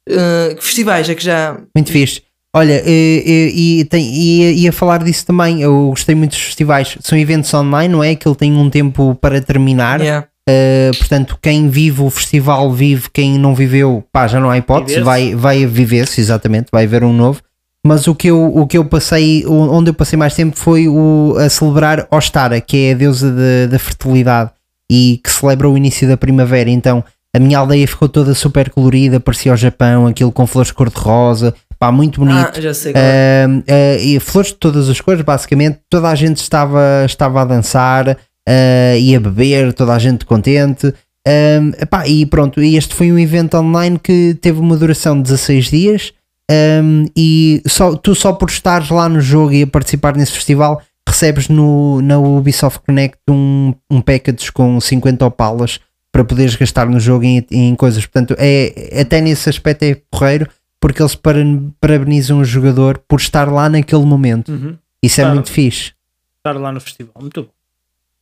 [0.08, 1.58] Uh, que festivais é que já.
[1.74, 2.22] Muito fixe.
[2.54, 5.62] Olha, e, e, e tem, ia, falar disso também.
[5.62, 6.98] Eu gostei muito dos festivais.
[7.00, 8.14] São eventos online, não é?
[8.16, 10.00] Que ele tem um tempo para terminar.
[10.00, 10.26] Yeah.
[10.48, 15.00] Uh, portanto, quem vive o festival vive, quem não viveu, pá, já não há hipótese,
[15.00, 17.40] vai, vai viver-se, exatamente, vai haver um novo.
[17.86, 21.34] Mas o que eu, o que eu passei, onde eu passei mais tempo foi o,
[21.38, 24.50] a celebrar Ostara, que é a deusa da- da fertilidade
[24.90, 26.68] e que celebra o início da primavera.
[26.68, 27.02] Então
[27.34, 31.90] a minha aldeia ficou toda super colorida, parecia o Japão, aquilo com flores cor-de-rosa, pá,
[31.90, 32.52] muito bonito.
[32.58, 32.92] Ah, já sei.
[32.94, 33.46] é.
[33.48, 37.44] Uh, uh, e flores de todas as cores, basicamente, toda a gente estava, estava a
[37.46, 40.92] dançar uh, e a beber, toda a gente contente.
[41.26, 45.64] Um, epá, e pronto, este foi um evento online que teve uma duração de 16
[45.70, 46.12] dias.
[46.50, 50.82] Um, e só, tu só por estares lá no jogo e a participar nesse festival
[51.08, 55.80] recebes no, na Ubisoft Connect um, um package com 50 opalas
[56.12, 58.04] para poderes gastar no jogo em, em coisas.
[58.04, 60.48] Portanto, é, até nesse aspecto é porreiro
[60.80, 61.38] porque eles para-
[61.80, 64.50] parabenizam o jogador por estar lá naquele momento.
[64.52, 64.76] Uhum.
[65.02, 65.34] Isso é Claro.
[65.36, 65.92] muito fixe.
[66.38, 67.14] Estar lá no festival.
[67.20, 67.48] Muito bom.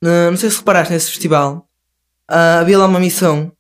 [0.09, 1.67] Uh, não sei se reparaste nesse festival,
[2.29, 3.51] ah, havia lá uma missão.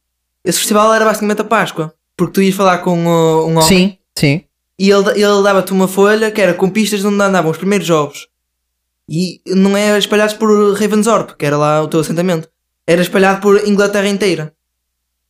[0.44, 3.98] Esse festival era basicamente a Páscoa, porque tu ias falar com uh, um homem Sim,
[4.16, 4.44] sim.
[4.78, 7.86] E ele, ele dava-te uma folha que era com pistas de onde andavam os primeiros
[7.86, 8.28] jogos.
[9.08, 12.48] E não é espalhados por Ravensthorpe, que era lá o teu assentamento.
[12.86, 14.54] Era espalhado por Inglaterra inteira.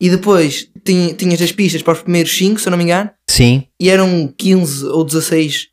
[0.00, 3.10] E depois tinha- tinhas as pistas para os primeiros 5, se eu não me engano.
[3.28, 5.68] Sim, E eram 15 ou 16.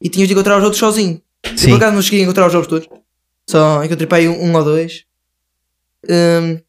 [0.00, 1.20] E tinhas de encontrar os outros sozinho.
[1.56, 1.70] Sim.
[1.70, 2.88] por acaso não cheguei a encontrar os jogos todos.
[3.48, 5.04] Só encontrei para aí um, um ou dois.
[6.08, 6.60] Hum,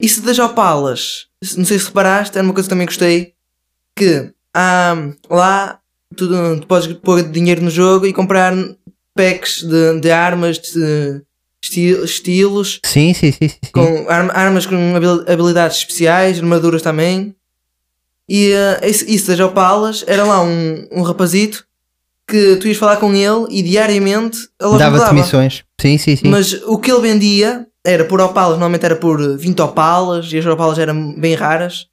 [0.00, 1.26] isso das opalas,
[1.56, 3.34] não sei se reparaste, era uma coisa que também gostei.
[3.96, 4.94] Que há
[5.30, 5.80] lá,
[6.16, 6.28] tu,
[6.60, 8.54] tu podes pôr dinheiro no jogo e comprar
[9.14, 11.22] packs de, de armas, de
[11.62, 17.34] esti- estilos, Sim, sim, sim, sim, com arma- armas com habil- habilidades especiais, armaduras também.
[18.28, 21.64] E eh, isso, das opalas, era lá um, um rapazito
[22.26, 25.64] que tu ias falar com ele e diariamente loja Dava-te missões.
[25.80, 26.28] Sim, sim, sim.
[26.28, 30.46] Mas o que ele vendia era por opalas, normalmente era por 20 opalas e as
[30.46, 31.88] opalas eram bem raras.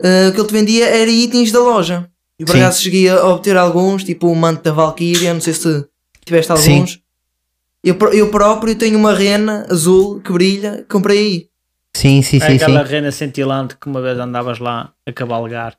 [0.00, 2.08] Eh, o que ele te vendia era itens da loja.
[2.42, 5.86] E por acaso cheguei a obter alguns, tipo o manto da Valkyria, não sei se
[6.24, 6.72] tiveste Sim.
[6.74, 7.00] alguns.
[7.84, 11.48] Eu, eu próprio tenho uma rena azul que brilha, comprei aí.
[11.94, 12.90] Sim, sim, É sim, aquela sim.
[12.92, 15.76] rena cintilante que uma vez andavas lá a cavalgar.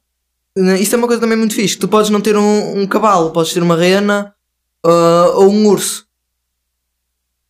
[0.80, 1.78] Isso é uma coisa também muito fixe.
[1.78, 4.34] Tu podes não ter um, um cavalo, podes ter uma rena
[4.86, 6.06] ah, ou um urso.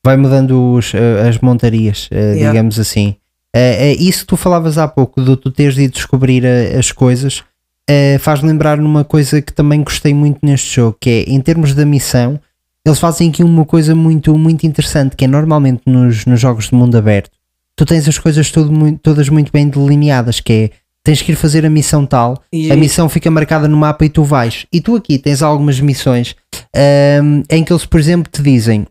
[0.04, 2.52] Vai mudando os, eh, as montarias, eh, Yeah.
[2.52, 3.16] digamos assim.
[3.56, 7.44] Eh, isso que tu falavas há pouco, de tu teres de descobrir as coisas,
[7.90, 11.74] eh, faz lembrar numa coisa que também gostei muito neste jogo, que é em termos
[11.74, 12.40] da missão,
[12.86, 16.76] eles fazem aqui uma coisa muito, muito interessante, que é normalmente nos, nos jogos de
[16.76, 17.32] mundo aberto,
[17.76, 20.70] tu tens as coisas tudo todas muito bem delineadas, que é
[21.04, 24.10] tens que ir fazer a missão tal, E- a missão fica marcada no mapa e
[24.10, 24.66] tu vais.
[24.72, 26.34] E tu aqui tens algumas missões
[26.74, 28.88] ahm, em que eles, por exemplo, te dizem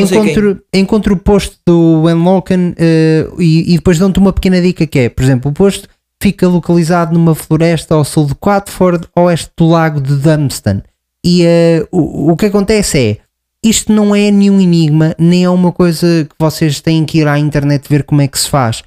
[0.00, 4.62] não sei encontro, encontro o posto do Enloken ah, e, e depois dão-te uma pequena
[4.62, 5.88] dica que é, por exemplo, o posto
[6.20, 10.82] fica localizado numa floresta ao sul de Quatford, oeste do lago de Dunstan.
[11.24, 13.18] E ah, o, o que acontece é
[13.62, 17.38] isto não é nenhum enigma, nem é uma coisa que vocês têm que ir à
[17.38, 18.82] internet ver como é que se faz.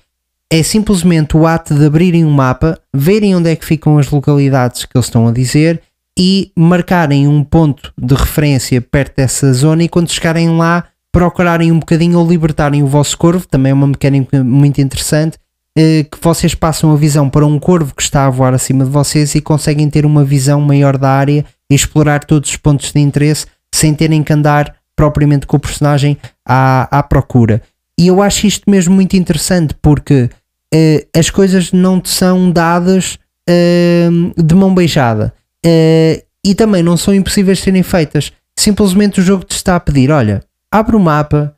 [0.51, 4.85] É simplesmente o ato de abrirem um mapa, verem onde é que ficam as localidades
[4.85, 5.81] que eles estão a dizer
[6.17, 11.79] e marcarem um ponto de referência perto dessa zona e quando chegarem lá procurarem um
[11.79, 15.37] bocadinho ou libertarem o vosso corvo, também é uma mecânica muito interessante,
[15.75, 19.33] que vocês passam a visão para um corvo que está a voar acima de vocês
[19.33, 23.47] e conseguem ter uma visão maior da área e explorar todos os pontos de interesse
[23.73, 27.61] sem terem que andar propriamente com o personagem à, à procura.
[27.99, 30.29] E eu acho isto mesmo muito interessante porque
[30.73, 33.17] eh, as coisas não te são dadas
[33.47, 35.33] eh, de mão beijada
[35.65, 38.31] eh, e também não são impossíveis de serem feitas.
[38.57, 41.55] Simplesmente o jogo te está a pedir: olha, abre o mapa,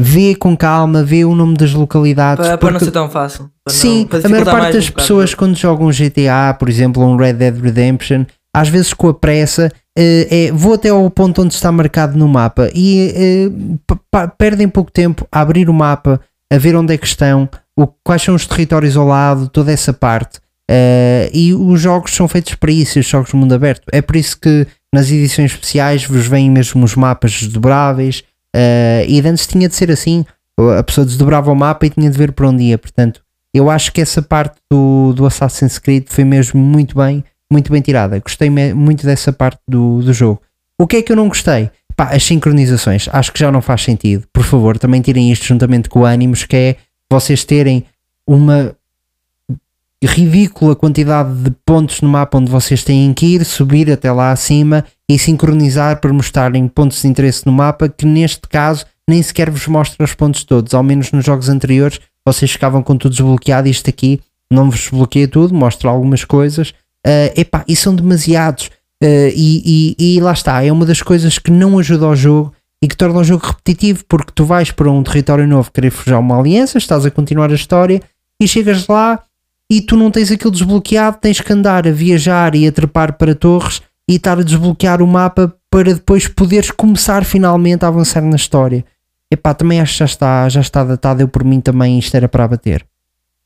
[0.00, 2.46] vê com calma, vê o nome das localidades.
[2.46, 3.50] Para, para não porque- ser tão fácil.
[3.68, 7.34] Sim, não, a maior parte das pessoas quando jogam um GTA, por exemplo, um Red
[7.34, 8.24] Dead Redemption,
[8.54, 12.28] às vezes com a pressa, eh, é, vou até ao ponto onde está marcado no
[12.28, 16.20] mapa e eh, perdem pouco tempo a abrir o mapa,
[16.52, 19.92] a ver onde é que estão, o- quais são os territórios ao lado, toda essa
[19.92, 20.38] parte.
[20.70, 23.82] Eh, e os jogos são feitos para isso, os jogos de mundo aberto.
[23.92, 28.22] É por isso que nas edições especiais vos vêm mesmo os mapas desdobráveis.
[28.54, 30.24] Eh, e antes tinha de ser assim:
[30.78, 32.78] a pessoa desdobrava o mapa e tinha de ver para onde ia.
[32.78, 33.22] Portanto,
[33.54, 37.80] eu acho que essa parte do, do Assassin's Creed foi mesmo muito bem, muito bem
[37.80, 38.18] tirada.
[38.18, 40.42] Gostei muito dessa parte do, do jogo.
[40.78, 41.70] O que é que eu não gostei?
[41.96, 43.08] Pá, as sincronizações.
[43.12, 44.26] Acho que já não faz sentido.
[44.32, 46.76] Por favor, também tirem isto juntamente com o Animus, que é
[47.10, 47.84] vocês terem
[48.26, 48.76] uma
[50.04, 54.84] ridícula quantidade de pontos no mapa onde vocês têm que ir, subir até lá acima
[55.10, 59.66] e sincronizar para mostrarem pontos de interesse no mapa que neste caso nem sequer vos
[59.66, 63.88] mostra os pontos todos, ao menos nos jogos anteriores vocês ficavam com tudo desbloqueado isto
[63.90, 64.20] aqui
[64.50, 66.72] não vos desbloqueia tudo, mostra algumas coisas.
[67.06, 68.70] Ah, epá, e são demasiados.
[69.02, 72.54] Ah, e, e- e lá está, é uma das coisas que não ajuda ao jogo
[72.82, 76.18] e que torna o jogo repetitivo porque tu vais para um território novo querer forjar
[76.20, 78.00] uma aliança, estás a continuar a história
[78.40, 79.20] e chegas lá
[79.70, 83.34] e tu não tens aquilo desbloqueado, tens que andar a viajar e a trepar para
[83.34, 88.36] torres e estar a desbloquear o mapa para depois poderes começar finalmente a avançar na
[88.36, 88.84] história.
[89.30, 92.26] Epá, também acho que já está, já está datado, eu por mim também isto era
[92.28, 92.86] para bater.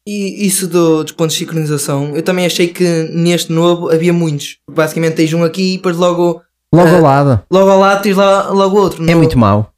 [0.06, 4.58] E isso do- dos pontos de sincronização, eu também achei que neste novo havia muitos.
[4.70, 6.40] Basicamente tens um aqui e depois logo,
[6.74, 9.02] Logo Eh, ao lado, logo ao lado tens lá, logo outro.
[9.04, 9.70] é No- muito mau.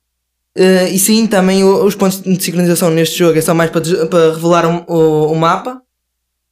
[0.57, 4.33] Eh, e sim, também os pontos de sincronização neste jogo é só mais para, para
[4.35, 5.81] revelar o, o- o mapa,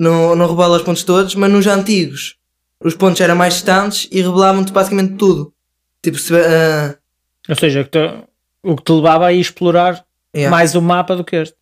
[0.02, 2.36] não, não revela os pontos todos, mas nos antigos
[2.84, 5.52] os pontos eram mais distantes e revelavam-te basicamente tudo.
[6.02, 6.96] Tipo, se, eh,
[7.48, 8.24] Ou seja, que te-
[8.62, 10.50] o que te levava a ir explorar yeah.
[10.50, 11.54] mais o mapa do que este.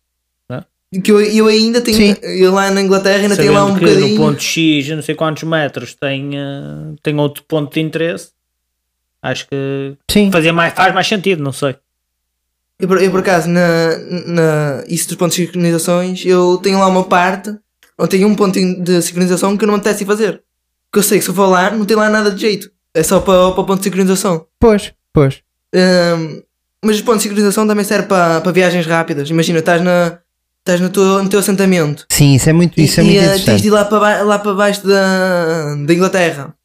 [1.03, 2.15] que eu, eu ainda tenho, Sim.
[2.21, 4.19] eu lá na Inglaterra ainda tenho lá um Sabendo que bocadinho.
[4.19, 8.31] no ponto X, não sei quantos metros, tem, eh, tem outro ponto de interesse.
[9.21, 11.75] Acho que Sim, fazia mais, faz mais sentido, não sei.
[12.79, 16.87] Eu, por- eu, por acaso, na, na, isso dos pontos de sincronizações, eu tenho lá
[16.87, 17.55] uma parte
[18.01, 20.41] onde tenho um ponto de sincronização que eu não me apetece fazer.
[20.89, 22.71] Porque eu sei que se eu for lá, não tem lá nada de jeito.
[22.93, 24.45] É só para, para o ponto de sincronização.
[24.59, 25.41] pois, pois.
[25.73, 26.41] Hum,
[26.83, 29.29] mas o ponto de sincronização também serve para, para viagens rápidas.
[29.29, 30.17] Imagina, estás, na,
[30.59, 33.19] estás no, teu, no teu assentamento Sim, isso é muito, isso é e, muito e,
[33.19, 33.67] eh, tens de interessante.
[33.67, 36.55] ir lá para, lá para baixo da, da Inglaterra.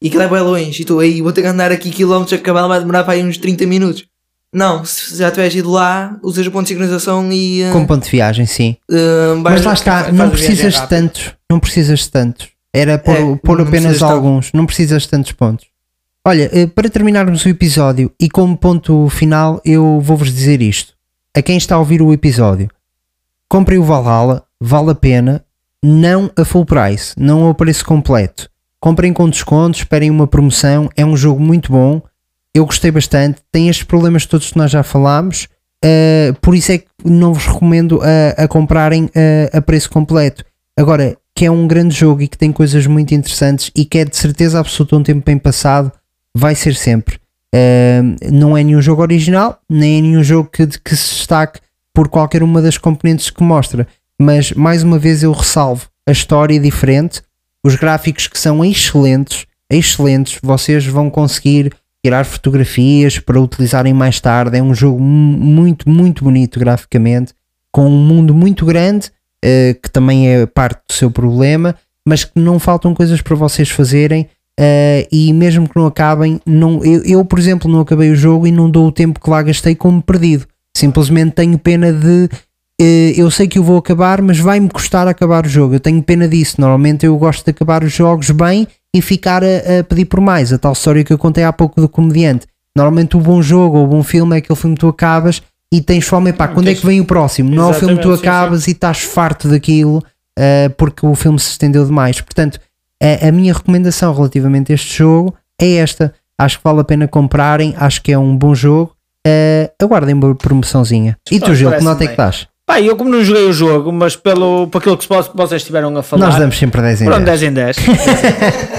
[0.00, 0.82] E que é bem longe.
[0.82, 3.22] E tu aí vou ter que andar aqui quilómetros a cavalo, vai demorar para aí
[3.22, 4.04] uns 30 minutos.
[4.52, 7.62] Não, se já tiveres ido lá, usas o ponto de sincronização e.
[7.62, 8.76] eh, Com ponto de viagem, sim.
[8.88, 11.32] vais- Mas lá está, não precisas de tantos.
[11.50, 12.48] Não precisas de tantos.
[12.74, 14.52] Era pôr, É, pôr não apenas alguns.
[14.52, 15.66] Não precisas de tantos pontos.
[16.24, 20.92] Olha, eh, para terminarmos o episódio e como ponto final, eu vou-vos dizer isto.
[21.36, 22.68] A quem está a ouvir o episódio,
[23.48, 25.44] comprem o Valhalla, vale a pena,
[25.82, 28.48] não a full price, não ao preço completo.
[28.78, 32.02] Comprem com desconto, esperem uma promoção, é um jogo muito bom,
[32.54, 35.48] eu gostei bastante, tem estes problemas todos que nós já falámos,
[35.84, 40.44] uh, por isso é que não vos recomendo a, a comprarem uh, a preço completo.
[40.76, 44.04] Agora, que é um grande jogo e que tem coisas muito interessantes e que é
[44.04, 45.90] de certeza absoluta um tempo bem passado,
[46.34, 47.16] vai ser sempre.
[47.54, 51.60] Uh, não é nenhum jogo original, nem é nenhum jogo que, que se destaque
[51.94, 53.86] por qualquer uma das componentes que mostra,
[54.18, 57.22] mas mais uma vez eu ressalvo a história diferente,
[57.64, 61.72] os gráficos que são excelentes, excelentes, vocês vão conseguir
[62.04, 64.58] tirar fotografias para utilizarem mais tarde.
[64.58, 67.32] É um jogo mu- muito, muito bonito graficamente,
[67.70, 69.10] com um mundo muito grande,
[69.44, 71.74] eh, que também é parte do seu problema,
[72.06, 74.28] mas que não faltam coisas para vocês fazerem.
[74.60, 78.46] eh, e mesmo que não acabem, não, eu, eu, por exemplo, não acabei o jogo
[78.46, 80.46] e não dou o tempo que lá gastei como perdido.
[80.76, 82.28] Simplesmente tenho pena de.
[82.80, 85.74] eh, eu sei que eu vou acabar, mas vai-me custar acabar o jogo.
[85.74, 86.60] Eu tenho pena disso.
[86.60, 90.52] Normalmente eu gosto de acabar os jogos bem e ficar a, a pedir por mais.
[90.52, 92.46] A tal história que eu contei há pouco do comediante.
[92.76, 95.80] Normalmente o bom jogo ou o bom filme é aquele filme que tu acabas e
[95.80, 97.50] tens fome, pá, quando é que vem o próximo?
[97.50, 101.06] Não é o filme que tu Exatamente, sim, acabas e estás farto daquilo uh, porque
[101.06, 102.20] o filme se estendeu demais.
[102.20, 102.60] Portanto,
[103.02, 106.14] a, a minha recomendação relativamente a este jogo é esta.
[106.38, 108.94] Acho que vale a pena comprarem, acho que é um bom jogo.
[109.26, 111.16] Uh, aguardem uma promoçãozinha.
[111.30, 112.30] E tu, Gil, que nota é que bem.
[112.66, 115.96] Pá, eu como não joguei o jogo, mas pelo, por aquilo que vo- vocês estiveram
[115.96, 117.40] a falar, Nós damos sempre 10 em pronto, 10.
[117.40, 117.76] 10 em 10.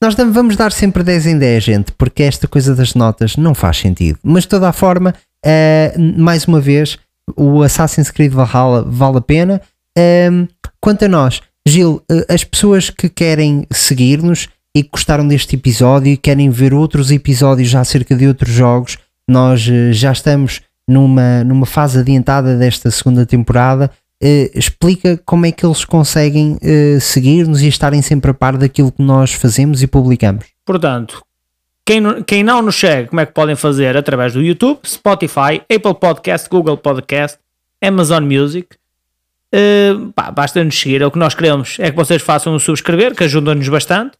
[0.00, 3.78] Nós vamos dar sempre 10 em 10, gente, porque esta coisa das notas não faz
[3.78, 4.18] sentido.
[4.22, 5.12] Mas de toda a forma,
[5.44, 6.96] eh, mais uma vez,
[7.36, 9.60] o Assassin's Creed Valhalla vale a pena.
[9.96, 10.46] Ehm,
[10.80, 16.12] quanto a nós, Gil, eh, as pessoas que querem seguir-nos e que gostaram deste episódio
[16.12, 21.44] e querem ver outros episódios já acerca de outros jogos, nós eh, já estamos numa,
[21.44, 23.90] numa fase adiantada desta segunda temporada.
[24.20, 28.90] Eh, explica como é que eles conseguem eh, seguir-nos e estarem sempre a par daquilo
[28.90, 30.46] que nós fazemos e publicamos.
[30.64, 31.22] Portanto,
[31.84, 33.96] quem, quem não nos segue, como é que podem fazer?
[33.96, 37.38] Através do YouTube, Spotify, Apple Podcast, Google Podcast,
[37.80, 38.68] Amazon Music.
[39.54, 41.00] Uh, pá, basta nos seguir.
[41.00, 44.18] É o que nós queremos é que vocês façam o subscrever, que ajuda-nos bastante.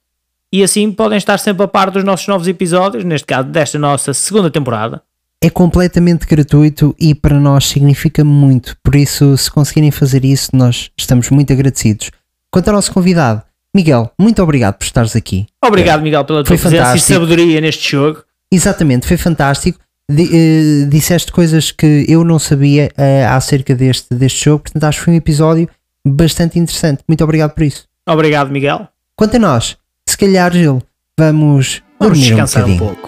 [0.51, 4.15] E assim podem estar sempre a par dos nossos novos episódios, neste caso desta nossa
[4.15, 5.03] segunda temporada.
[5.43, 8.77] É completamente gratuito e para nós significa muito.
[8.83, 12.11] Por isso, se conseguirem fazer isso, nós estamos muito agradecidos.
[12.53, 13.43] Quanto ao nosso convidado,
[13.75, 15.47] Miguel, muito obrigado por estares aqui.
[15.65, 18.23] Obrigado, Miguel, pela tua Foi presença e sabedoria neste jogo.
[18.53, 19.79] Exatamente, foi fantástico.
[20.11, 24.99] Di- eh, disseste coisas que eu não sabia eh, acerca deste, deste jogo, portanto acho
[24.99, 25.69] que foi um episódio
[26.05, 27.03] bastante interessante.
[27.07, 27.85] Muito obrigado por isso.
[28.09, 28.89] Obrigado, Miguel.
[29.15, 29.77] Quanto a nós,
[30.09, 30.83] se calhar, Gil,
[31.19, 32.97] vamos, Vamos dormir um descansar um, bocadinho.
[32.97, 33.08] pouco.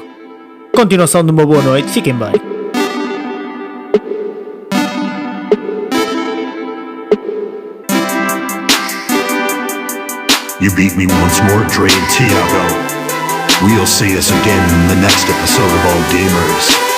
[0.74, 1.90] Continuação de uma boa noite.
[1.90, 2.32] Fiquem bem.
[10.60, 12.90] You beat me once more, Dre and Tiago.
[13.62, 16.89] We'll see us again in the next episode of All Gamers.